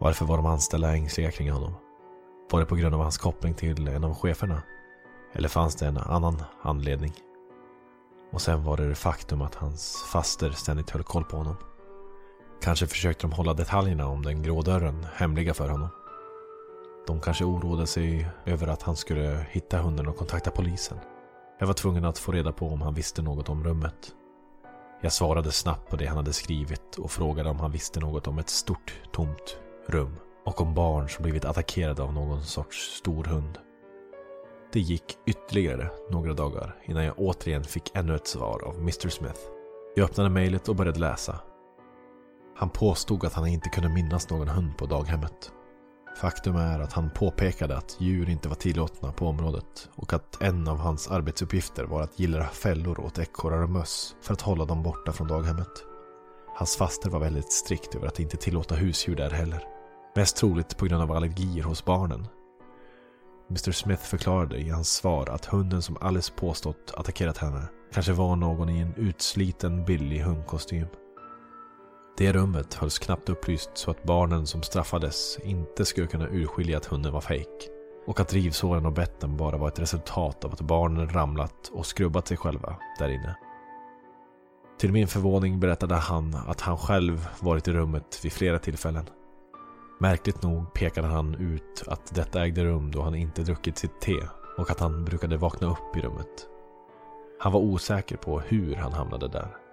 Varför 0.00 0.24
var 0.24 0.36
de 0.36 0.46
anställda 0.46 0.92
ängsliga 0.92 1.30
kring 1.30 1.50
honom? 1.50 1.72
Var 2.50 2.60
det 2.60 2.66
på 2.66 2.76
grund 2.76 2.94
av 2.94 3.00
hans 3.00 3.18
koppling 3.18 3.54
till 3.54 3.88
en 3.88 4.04
av 4.04 4.14
cheferna? 4.14 4.62
Eller 5.32 5.48
fanns 5.48 5.76
det 5.76 5.86
en 5.86 5.96
annan 5.98 6.42
anledning? 6.62 7.12
Och 8.32 8.40
sen 8.40 8.64
var 8.64 8.76
det 8.76 8.88
det 8.88 8.94
faktum 8.94 9.42
att 9.42 9.54
hans 9.54 10.04
faster 10.12 10.50
ständigt 10.50 10.90
höll 10.90 11.02
koll 11.02 11.24
på 11.24 11.36
honom. 11.36 11.56
Kanske 12.62 12.86
försökte 12.86 13.26
de 13.26 13.32
hålla 13.32 13.54
detaljerna 13.54 14.06
om 14.06 14.22
den 14.22 14.42
grå 14.42 14.62
dörren 14.62 15.06
hemliga 15.14 15.54
för 15.54 15.68
honom. 15.68 15.88
De 17.06 17.20
kanske 17.20 17.44
oroade 17.44 17.86
sig 17.86 18.28
över 18.46 18.66
att 18.66 18.82
han 18.82 18.96
skulle 18.96 19.46
hitta 19.50 19.78
hunden 19.78 20.08
och 20.08 20.16
kontakta 20.16 20.50
polisen. 20.50 20.98
Jag 21.58 21.66
var 21.66 21.74
tvungen 21.74 22.04
att 22.04 22.18
få 22.18 22.32
reda 22.32 22.52
på 22.52 22.68
om 22.68 22.82
han 22.82 22.94
visste 22.94 23.22
något 23.22 23.48
om 23.48 23.64
rummet. 23.64 24.14
Jag 25.00 25.12
svarade 25.12 25.52
snabbt 25.52 25.90
på 25.90 25.96
det 25.96 26.06
han 26.06 26.16
hade 26.16 26.32
skrivit 26.32 26.96
och 26.98 27.10
frågade 27.10 27.50
om 27.50 27.60
han 27.60 27.72
visste 27.72 28.00
något 28.00 28.26
om 28.26 28.38
ett 28.38 28.48
stort, 28.48 29.00
tomt 29.12 29.58
rum 29.86 30.16
och 30.44 30.60
om 30.60 30.74
barn 30.74 31.08
som 31.08 31.22
blivit 31.22 31.44
attackerade 31.44 32.02
av 32.02 32.12
någon 32.12 32.42
sorts 32.42 32.76
stor 32.76 33.24
hund. 33.24 33.58
Det 34.72 34.80
gick 34.80 35.18
ytterligare 35.26 35.90
några 36.10 36.32
dagar 36.32 36.76
innan 36.84 37.04
jag 37.04 37.14
återigen 37.18 37.64
fick 37.64 37.90
ännu 37.94 38.14
ett 38.14 38.26
svar 38.26 38.62
av 38.64 38.74
Mr 38.78 39.08
Smith. 39.08 39.40
Jag 39.94 40.04
öppnade 40.04 40.30
mejlet 40.30 40.68
och 40.68 40.76
började 40.76 41.00
läsa. 41.00 41.40
Han 42.58 42.70
påstod 42.70 43.24
att 43.24 43.34
han 43.34 43.46
inte 43.46 43.68
kunde 43.68 43.88
minnas 43.88 44.30
någon 44.30 44.48
hund 44.48 44.76
på 44.78 44.86
daghemmet. 44.86 45.52
Faktum 46.20 46.56
är 46.56 46.80
att 46.80 46.92
han 46.92 47.10
påpekade 47.10 47.76
att 47.76 47.96
djur 48.00 48.28
inte 48.28 48.48
var 48.48 48.56
tillåtna 48.56 49.12
på 49.12 49.26
området 49.26 49.88
och 49.94 50.12
att 50.12 50.42
en 50.42 50.68
av 50.68 50.78
hans 50.78 51.08
arbetsuppgifter 51.08 51.84
var 51.84 52.02
att 52.02 52.20
gillra 52.20 52.46
fällor 52.46 53.00
åt 53.00 53.18
ekorrar 53.18 53.62
och 53.62 53.70
möss 53.70 54.16
för 54.22 54.32
att 54.32 54.40
hålla 54.40 54.64
dem 54.64 54.82
borta 54.82 55.12
från 55.12 55.28
daghemmet. 55.28 55.68
Hans 56.56 56.76
faster 56.76 57.10
var 57.10 57.20
väldigt 57.20 57.52
strikt 57.52 57.94
över 57.94 58.06
att 58.06 58.20
inte 58.20 58.36
tillåta 58.36 58.74
husdjur 58.74 59.16
där 59.16 59.30
heller. 59.30 59.64
Mest 60.16 60.36
troligt 60.36 60.76
på 60.76 60.86
grund 60.86 61.02
av 61.02 61.12
allergier 61.12 61.62
hos 61.62 61.84
barnen. 61.84 62.26
Mr 63.50 63.72
Smith 63.72 64.02
förklarade 64.02 64.56
i 64.56 64.70
hans 64.70 64.92
svar 64.92 65.28
att 65.28 65.44
hunden 65.44 65.82
som 65.82 65.96
Alice 66.00 66.32
påstått 66.36 66.94
attackerat 66.96 67.38
henne 67.38 67.68
kanske 67.92 68.12
var 68.12 68.36
någon 68.36 68.68
i 68.68 68.80
en 68.80 68.94
utsliten 68.94 69.84
billig 69.84 70.20
hundkostym. 70.20 70.86
Det 72.18 72.32
rummet 72.32 72.74
hölls 72.74 72.98
knappt 72.98 73.28
upplyst 73.28 73.70
så 73.74 73.90
att 73.90 74.04
barnen 74.04 74.46
som 74.46 74.62
straffades 74.62 75.38
inte 75.42 75.84
skulle 75.84 76.06
kunna 76.06 76.28
urskilja 76.28 76.76
att 76.76 76.86
hunden 76.86 77.12
var 77.12 77.20
fejk. 77.20 77.68
Och 78.06 78.20
att 78.20 78.32
rivsåren 78.32 78.86
och 78.86 78.92
betten 78.92 79.36
bara 79.36 79.56
var 79.56 79.68
ett 79.68 79.78
resultat 79.78 80.44
av 80.44 80.52
att 80.52 80.60
barnen 80.60 81.08
ramlat 81.08 81.70
och 81.72 81.86
skrubbat 81.86 82.28
sig 82.28 82.36
själva 82.36 82.76
där 82.98 83.08
inne. 83.08 83.36
Till 84.78 84.92
min 84.92 85.08
förvåning 85.08 85.60
berättade 85.60 85.94
han 85.94 86.36
att 86.46 86.60
han 86.60 86.78
själv 86.78 87.28
varit 87.40 87.68
i 87.68 87.72
rummet 87.72 88.20
vid 88.24 88.32
flera 88.32 88.58
tillfällen. 88.58 89.04
Märkligt 90.00 90.42
nog 90.42 90.72
pekade 90.72 91.08
han 91.08 91.34
ut 91.34 91.84
att 91.86 92.14
detta 92.14 92.44
ägde 92.44 92.64
rum 92.64 92.90
då 92.90 93.02
han 93.02 93.14
inte 93.14 93.42
druckit 93.42 93.78
sitt 93.78 94.00
te 94.00 94.20
och 94.56 94.70
att 94.70 94.80
han 94.80 95.04
brukade 95.04 95.36
vakna 95.36 95.70
upp 95.70 95.96
i 95.96 96.00
rummet. 96.00 96.46
Han 97.40 97.52
var 97.52 97.60
osäker 97.60 98.16
på 98.16 98.40
hur 98.40 98.74
han 98.74 98.92
hamnade 98.92 99.28
där. 99.28 99.67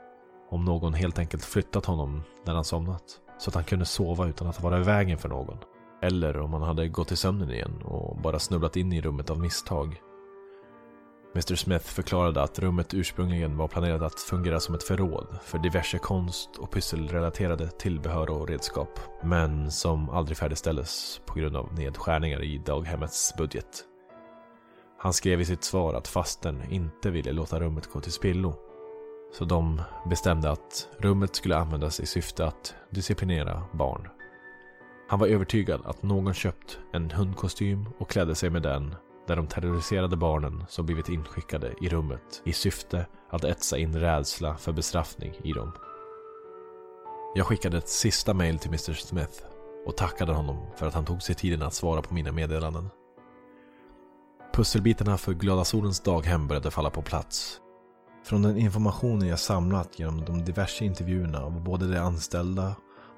Om 0.55 0.65
någon 0.65 0.93
helt 0.93 1.19
enkelt 1.19 1.45
flyttat 1.45 1.85
honom 1.85 2.23
när 2.45 2.53
han 2.53 2.63
somnat. 2.63 3.03
Så 3.37 3.49
att 3.49 3.55
han 3.55 3.63
kunde 3.63 3.85
sova 3.85 4.27
utan 4.27 4.47
att 4.47 4.61
vara 4.61 4.79
i 4.79 4.83
vägen 4.83 5.17
för 5.17 5.29
någon. 5.29 5.57
Eller 6.01 6.39
om 6.39 6.53
han 6.53 6.61
hade 6.61 6.87
gått 6.87 7.11
i 7.11 7.15
sömnen 7.15 7.51
igen 7.51 7.81
och 7.85 8.17
bara 8.17 8.39
snubblat 8.39 8.77
in 8.77 8.93
i 8.93 9.01
rummet 9.01 9.29
av 9.29 9.39
misstag. 9.39 10.01
Mr 11.33 11.55
Smith 11.55 11.85
förklarade 11.85 12.43
att 12.43 12.59
rummet 12.59 12.93
ursprungligen 12.93 13.57
var 13.57 13.67
planerat 13.67 14.01
att 14.01 14.19
fungera 14.19 14.59
som 14.59 14.75
ett 14.75 14.83
förråd 14.83 15.27
för 15.43 15.57
diverse 15.57 15.97
konst 15.97 16.49
och 16.57 16.71
pysselrelaterade 16.71 17.69
tillbehör 17.69 18.29
och 18.29 18.47
redskap. 18.47 18.99
Men 19.23 19.71
som 19.71 20.09
aldrig 20.09 20.37
färdigställdes 20.37 21.21
på 21.25 21.39
grund 21.39 21.55
av 21.55 21.73
nedskärningar 21.73 22.43
i 22.43 22.57
daghemmets 22.57 23.33
budget. 23.37 23.83
Han 24.99 25.13
skrev 25.13 25.41
i 25.41 25.45
sitt 25.45 25.63
svar 25.63 25.93
att 25.93 26.07
fasten 26.07 26.61
inte 26.69 27.11
ville 27.11 27.31
låta 27.31 27.59
rummet 27.59 27.91
gå 27.91 27.99
till 27.99 28.11
spillo 28.11 28.64
så 29.37 29.45
de 29.45 29.81
bestämde 30.05 30.51
att 30.51 30.87
rummet 30.97 31.35
skulle 31.35 31.57
användas 31.57 31.99
i 31.99 32.05
syfte 32.05 32.45
att 32.45 32.75
disciplinera 32.89 33.63
barn. 33.71 34.07
Han 35.09 35.19
var 35.19 35.27
övertygad 35.27 35.81
att 35.85 36.03
någon 36.03 36.33
köpt 36.33 36.79
en 36.93 37.11
hundkostym 37.11 37.89
och 37.97 38.09
klädde 38.09 38.35
sig 38.35 38.49
med 38.49 38.61
den 38.61 38.95
där 39.27 39.35
de 39.35 39.47
terroriserade 39.47 40.17
barnen 40.17 40.65
som 40.69 40.85
blivit 40.85 41.09
inskickade 41.09 41.73
i 41.81 41.89
rummet 41.89 42.41
i 42.43 42.53
syfte 42.53 43.05
att 43.29 43.43
etsa 43.43 43.77
in 43.77 43.99
rädsla 43.99 44.57
för 44.57 44.71
bestraffning 44.71 45.33
i 45.43 45.53
dem. 45.53 45.71
Jag 47.35 47.45
skickade 47.45 47.77
ett 47.77 47.89
sista 47.89 48.33
mail 48.33 48.59
till 48.59 48.69
Mr 48.69 48.93
Smith 48.93 49.43
och 49.85 49.97
tackade 49.97 50.33
honom 50.33 50.67
för 50.75 50.87
att 50.87 50.93
han 50.93 51.05
tog 51.05 51.21
sig 51.21 51.35
tiden 51.35 51.61
att 51.61 51.73
svara 51.73 52.01
på 52.01 52.13
mina 52.13 52.31
meddelanden. 52.31 52.89
Pusselbitarna 54.53 55.17
för 55.17 55.33
Glada 55.33 55.63
Solens 55.63 55.99
daghem 55.99 56.47
började 56.47 56.71
falla 56.71 56.89
på 56.89 57.01
plats 57.01 57.61
från 58.25 58.41
den 58.41 58.57
informationen 58.57 59.27
jag 59.27 59.39
samlat 59.39 59.99
genom 59.99 60.25
de 60.25 60.45
diverse 60.45 60.85
intervjuerna 60.85 61.39
av 61.39 61.63
både 61.63 61.87
de 61.87 61.97
anställda 61.97 62.75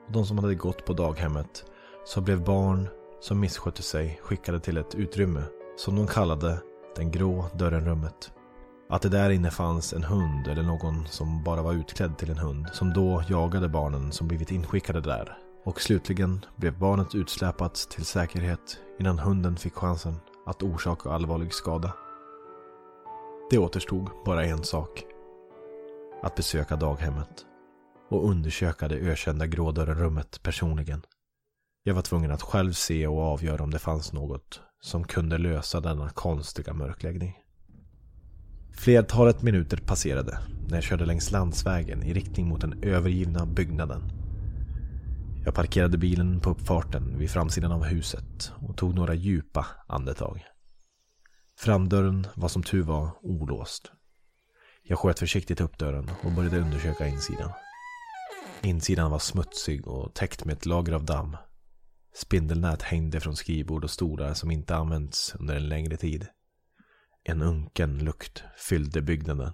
och 0.07 0.11
de 0.11 0.25
som 0.25 0.37
hade 0.37 0.55
gått 0.55 0.85
på 0.85 0.93
daghemmet 0.93 1.65
så 2.05 2.21
blev 2.21 2.43
barn 2.43 2.87
som 3.21 3.39
misskötte 3.39 3.81
sig 3.81 4.19
skickade 4.23 4.59
till 4.59 4.77
ett 4.77 4.95
utrymme 4.95 5.43
som 5.77 5.95
de 5.95 6.07
kallade 6.07 6.57
den 6.95 7.11
grå 7.11 7.45
dörrenrummet. 7.53 8.31
Att 8.89 9.01
det 9.01 9.09
där 9.09 9.29
inne 9.29 9.51
fanns 9.51 9.93
en 9.93 10.03
hund 10.03 10.47
eller 10.47 10.63
någon 10.63 11.07
som 11.07 11.43
bara 11.43 11.61
var 11.61 11.73
utklädd 11.73 12.17
till 12.17 12.31
en 12.31 12.37
hund 12.37 12.67
som 12.73 12.93
då 12.93 13.23
jagade 13.29 13.69
barnen 13.69 14.11
som 14.11 14.27
blivit 14.27 14.51
inskickade 14.51 15.01
där. 15.01 15.37
Och 15.65 15.81
slutligen 15.81 16.45
blev 16.55 16.79
barnet 16.79 17.15
utsläpat 17.15 17.75
till 17.75 18.05
säkerhet 18.05 18.77
innan 18.99 19.19
hunden 19.19 19.57
fick 19.57 19.73
chansen 19.73 20.15
att 20.45 20.63
orsaka 20.63 21.09
allvarlig 21.09 21.53
skada. 21.53 21.93
Det 23.49 23.57
återstod 23.57 24.09
bara 24.25 24.45
en 24.45 24.63
sak. 24.63 25.03
Att 26.21 26.35
besöka 26.35 26.75
daghemmet. 26.75 27.45
Och 28.09 28.29
undersöka 28.29 28.87
det 28.87 28.95
ökända 28.95 29.47
grådörrenrummet 29.47 30.43
personligen. 30.43 31.01
Jag 31.83 31.93
var 31.93 32.01
tvungen 32.01 32.31
att 32.31 32.41
själv 32.41 32.71
se 32.71 33.07
och 33.07 33.21
avgöra 33.21 33.63
om 33.63 33.71
det 33.71 33.79
fanns 33.79 34.13
något 34.13 34.61
som 34.81 35.03
kunde 35.03 35.37
lösa 35.37 35.79
denna 35.79 36.09
konstiga 36.09 36.73
mörkläggning. 36.73 37.35
Flertalet 38.71 39.41
minuter 39.41 39.77
passerade 39.77 40.39
när 40.67 40.77
jag 40.77 40.83
körde 40.83 41.05
längs 41.05 41.31
landsvägen 41.31 42.03
i 42.03 42.13
riktning 42.13 42.47
mot 42.47 42.61
den 42.61 42.83
övergivna 42.83 43.45
byggnaden. 43.45 44.01
Jag 45.45 45.55
parkerade 45.55 45.97
bilen 45.97 46.39
på 46.39 46.49
uppfarten 46.49 47.17
vid 47.17 47.29
framsidan 47.29 47.71
av 47.71 47.83
huset 47.83 48.51
och 48.67 48.77
tog 48.77 48.95
några 48.95 49.13
djupa 49.13 49.65
andetag. 49.87 50.56
Framdörren 51.59 52.27
var 52.35 52.49
som 52.49 52.63
tur 52.63 52.83
var 52.83 53.09
olåst. 53.21 53.91
Jag 54.83 54.99
sköt 54.99 55.19
försiktigt 55.19 55.61
upp 55.61 55.77
dörren 55.77 56.11
och 56.23 56.31
började 56.31 56.59
undersöka 56.59 57.07
insidan. 57.07 57.51
Insidan 58.61 59.11
var 59.11 59.19
smutsig 59.19 59.87
och 59.87 60.13
täckt 60.13 60.45
med 60.45 60.53
ett 60.57 60.65
lager 60.65 60.93
av 60.93 61.05
damm. 61.05 61.37
Spindelnät 62.15 62.81
hängde 62.81 63.19
från 63.19 63.35
skrivbord 63.35 63.83
och 63.83 63.89
stolar 63.89 64.33
som 64.33 64.51
inte 64.51 64.75
använts 64.75 65.35
under 65.35 65.55
en 65.55 65.69
längre 65.69 65.97
tid. 65.97 66.27
En 67.23 67.41
unken 67.41 67.97
lukt 67.97 68.43
fyllde 68.57 69.01
byggnaden 69.01 69.53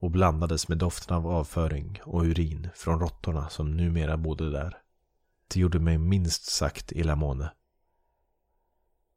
och 0.00 0.10
blandades 0.10 0.68
med 0.68 0.78
doften 0.78 1.16
av 1.16 1.26
avföring 1.26 2.00
och 2.04 2.22
urin 2.22 2.68
från 2.74 3.00
råttorna 3.00 3.48
som 3.48 3.76
numera 3.76 4.16
bodde 4.16 4.50
där. 4.50 4.78
Det 5.54 5.60
gjorde 5.60 5.78
mig 5.78 5.98
minst 5.98 6.44
sagt 6.44 6.92
illamående. 6.92 7.52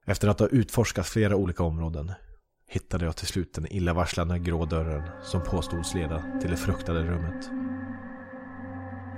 Efter 0.05 0.27
att 0.27 0.39
ha 0.39 0.47
utforskat 0.47 1.07
flera 1.07 1.35
olika 1.35 1.63
områden 1.63 2.11
hittade 2.67 3.05
jag 3.05 3.15
till 3.15 3.27
slut 3.27 3.53
den 3.53 3.67
illavarslande 3.73 4.39
grå 4.39 4.65
dörren 4.65 5.03
som 5.23 5.43
påstods 5.43 5.93
leda 5.93 6.23
till 6.41 6.49
det 6.49 6.57
fruktade 6.57 7.03
rummet. 7.03 7.49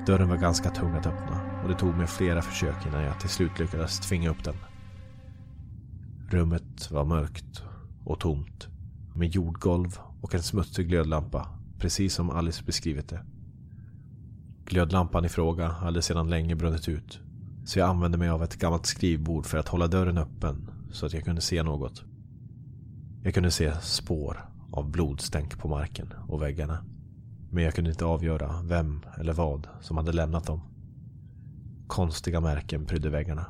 Dörren 0.08 0.30
var 0.30 0.38
ganska 0.38 0.70
tung 0.70 0.96
att 0.96 1.06
öppna 1.06 1.62
och 1.64 1.70
det 1.70 1.76
tog 1.76 1.96
mig 1.96 2.08
flera 2.08 2.42
försök 2.42 2.86
innan 2.88 3.04
jag 3.04 3.20
till 3.20 3.30
slut 3.30 3.60
lyckades 3.60 4.00
tvinga 4.00 4.30
upp 4.30 4.44
den. 4.44 4.56
Rummet 6.30 6.92
var 6.92 7.06
mörkt 7.06 7.64
och 8.06 8.20
tomt. 8.20 8.68
Med 9.16 9.28
jordgolv 9.28 10.00
och 10.22 10.36
en 10.36 10.44
smutsig 10.44 10.88
glödlampa. 10.88 11.48
Precis 11.80 12.14
som 12.14 12.30
Alice 12.30 12.64
beskrivit 12.64 13.10
det. 13.10 13.26
Glödlampan 14.66 15.26
i 15.26 15.30
fråga 15.30 15.68
hade 15.68 16.02
sedan 16.02 16.30
länge 16.30 16.56
brunnit 16.56 16.90
ut. 16.90 17.20
Så 17.66 17.80
jag 17.80 17.90
använde 17.90 18.18
mig 18.18 18.30
av 18.30 18.44
ett 18.44 18.56
gammalt 18.56 18.86
skrivbord 18.86 19.46
för 19.46 19.58
att 19.58 19.68
hålla 19.68 19.88
dörren 19.88 20.18
öppen 20.18 20.75
så 20.96 21.06
att 21.06 21.14
jag 21.14 21.24
kunde 21.24 21.42
se 21.42 21.64
något. 21.64 22.04
Jag 23.24 23.34
kunde 23.34 23.52
se 23.52 23.74
spår 23.82 24.50
av 24.72 24.92
blodstänk 24.92 25.58
på 25.58 25.68
marken 25.68 26.14
och 26.28 26.42
väggarna. 26.42 26.86
Men 27.52 27.64
jag 27.64 27.74
kunde 27.74 27.90
inte 27.90 28.06
avgöra 28.06 28.62
vem 28.62 29.02
eller 29.18 29.34
vad 29.34 29.68
som 29.82 29.98
hade 29.98 30.12
lämnat 30.12 30.46
dem. 30.46 30.62
Konstiga 31.88 32.42
märken 32.42 32.86
prydde 32.86 33.10
väggarna. 33.10 33.46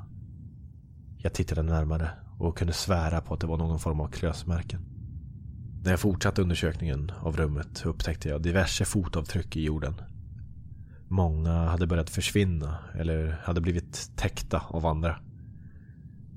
Jag 1.17 1.34
tittade 1.34 1.63
närmare 1.63 2.10
och 2.39 2.58
kunde 2.58 2.73
svära 2.73 3.21
på 3.21 3.34
att 3.34 3.39
det 3.39 3.47
var 3.47 3.58
någon 3.58 3.79
form 3.79 3.99
av 3.99 4.08
klösmärken. 4.08 4.81
När 5.84 5.91
jag 5.91 5.99
fortsatte 5.99 6.41
undersökningen 6.41 7.12
av 7.19 7.38
rummet 7.38 7.86
upptäckte 7.86 8.29
jag 8.29 8.41
diverse 8.41 8.86
fotavtryck 8.86 9.55
i 9.55 9.63
jorden. 9.63 9.93
Många 11.08 11.67
hade 11.67 11.88
börjat 11.88 12.10
försvinna 12.10 12.77
eller 12.95 13.41
hade 13.43 13.62
blivit 13.62 14.12
täckta 14.15 14.63
av 14.69 14.86
andra. 14.86 15.19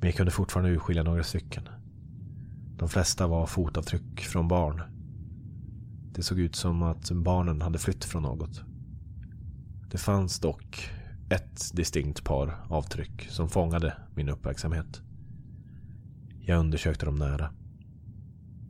Men 0.00 0.08
jag 0.08 0.14
kunde 0.14 0.32
fortfarande 0.32 0.70
urskilja 0.70 1.02
några 1.02 1.22
stycken. 1.22 1.68
De 2.76 2.88
flesta 2.88 3.26
var 3.26 3.46
fotavtryck 3.46 4.20
från 4.20 4.48
barn. 4.48 4.82
Det 6.14 6.22
såg 6.22 6.40
ut 6.40 6.56
som 6.56 6.82
att 6.82 7.10
barnen 7.10 7.62
hade 7.62 7.78
flytt 7.78 8.04
från 8.04 8.22
något. 8.22 8.62
Det 9.90 9.98
fanns 9.98 10.40
dock 10.40 10.90
ett 11.30 11.76
distinkt 11.76 12.24
par 12.24 12.64
avtryck 12.68 13.26
som 13.30 13.48
fångade 13.48 13.96
min 14.14 14.28
uppmärksamhet. 14.28 15.02
Jag 16.40 16.60
undersökte 16.60 17.06
dem 17.06 17.14
nära. 17.14 17.50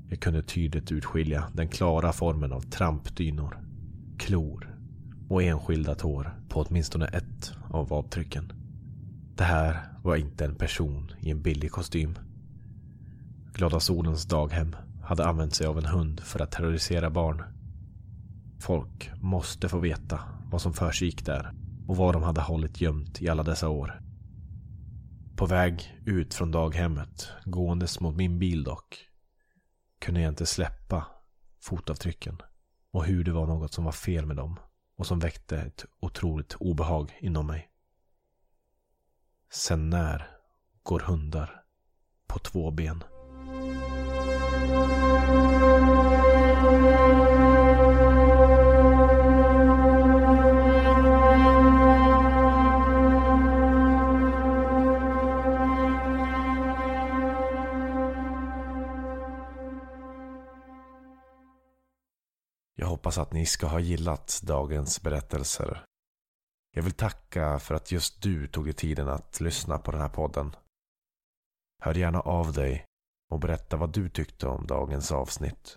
Jag 0.08 0.20
kunde 0.20 0.42
tydligt 0.42 0.92
urskilja 0.92 1.48
den 1.54 1.68
klara 1.68 2.12
formen 2.12 2.52
av 2.52 2.60
trampdynor, 2.60 3.58
klor 4.18 4.76
och 5.28 5.42
enskilda 5.42 5.94
tår 5.94 6.40
på 6.48 6.60
åtminstone 6.60 7.06
ett 7.06 7.52
av 7.70 7.92
avtrycken. 7.92 8.52
Det 9.38 9.44
här 9.44 9.88
var 10.02 10.16
inte 10.16 10.44
en 10.44 10.54
person 10.54 11.12
i 11.20 11.30
en 11.30 11.42
billig 11.42 11.72
kostym. 11.72 12.18
Glada 13.52 13.80
Solens 13.80 14.24
daghem 14.24 14.76
hade 15.02 15.26
använt 15.26 15.54
sig 15.54 15.66
av 15.66 15.78
en 15.78 15.86
hund 15.86 16.20
för 16.20 16.40
att 16.42 16.50
terrorisera 16.50 17.10
barn. 17.10 17.42
Folk 18.60 19.10
måste 19.20 19.68
få 19.68 19.78
veta 19.78 20.20
vad 20.50 20.62
som 20.62 20.72
försiggick 20.72 21.26
där 21.26 21.52
och 21.88 21.96
vad 21.96 22.14
de 22.14 22.22
hade 22.22 22.40
hållit 22.40 22.80
gömt 22.80 23.22
i 23.22 23.28
alla 23.28 23.42
dessa 23.42 23.68
år. 23.68 24.02
På 25.36 25.46
väg 25.46 26.00
ut 26.06 26.34
från 26.34 26.50
daghemmet, 26.50 27.28
gåendes 27.44 28.00
mot 28.00 28.16
min 28.16 28.38
bil 28.38 28.64
dock, 28.64 28.98
kunde 29.98 30.20
jag 30.20 30.32
inte 30.32 30.46
släppa 30.46 31.06
fotavtrycken 31.60 32.38
och 32.92 33.04
hur 33.04 33.24
det 33.24 33.32
var 33.32 33.46
något 33.46 33.72
som 33.72 33.84
var 33.84 33.92
fel 33.92 34.26
med 34.26 34.36
dem 34.36 34.58
och 34.96 35.06
som 35.06 35.18
väckte 35.18 35.58
ett 35.58 35.84
otroligt 36.00 36.54
obehag 36.54 37.18
inom 37.20 37.46
mig. 37.46 37.70
Sen 39.50 39.90
när 39.90 40.30
går 40.82 41.00
hundar 41.00 41.62
på 42.26 42.38
två 42.38 42.70
ben? 42.70 43.04
Jag 62.74 62.86
hoppas 62.86 63.18
att 63.18 63.32
ni 63.32 63.46
ska 63.46 63.66
ha 63.66 63.80
gillat 63.80 64.40
dagens 64.42 65.02
berättelser. 65.02 65.87
Jag 66.74 66.82
vill 66.82 66.92
tacka 66.92 67.58
för 67.58 67.74
att 67.74 67.92
just 67.92 68.22
du 68.22 68.46
tog 68.46 68.64
dig 68.64 68.74
tiden 68.74 69.08
att 69.08 69.40
lyssna 69.40 69.78
på 69.78 69.90
den 69.90 70.00
här 70.00 70.08
podden. 70.08 70.56
Hör 71.82 71.94
gärna 71.94 72.20
av 72.20 72.52
dig 72.52 72.84
och 73.30 73.40
berätta 73.40 73.76
vad 73.76 73.92
du 73.92 74.08
tyckte 74.08 74.46
om 74.46 74.66
dagens 74.66 75.12
avsnitt. 75.12 75.76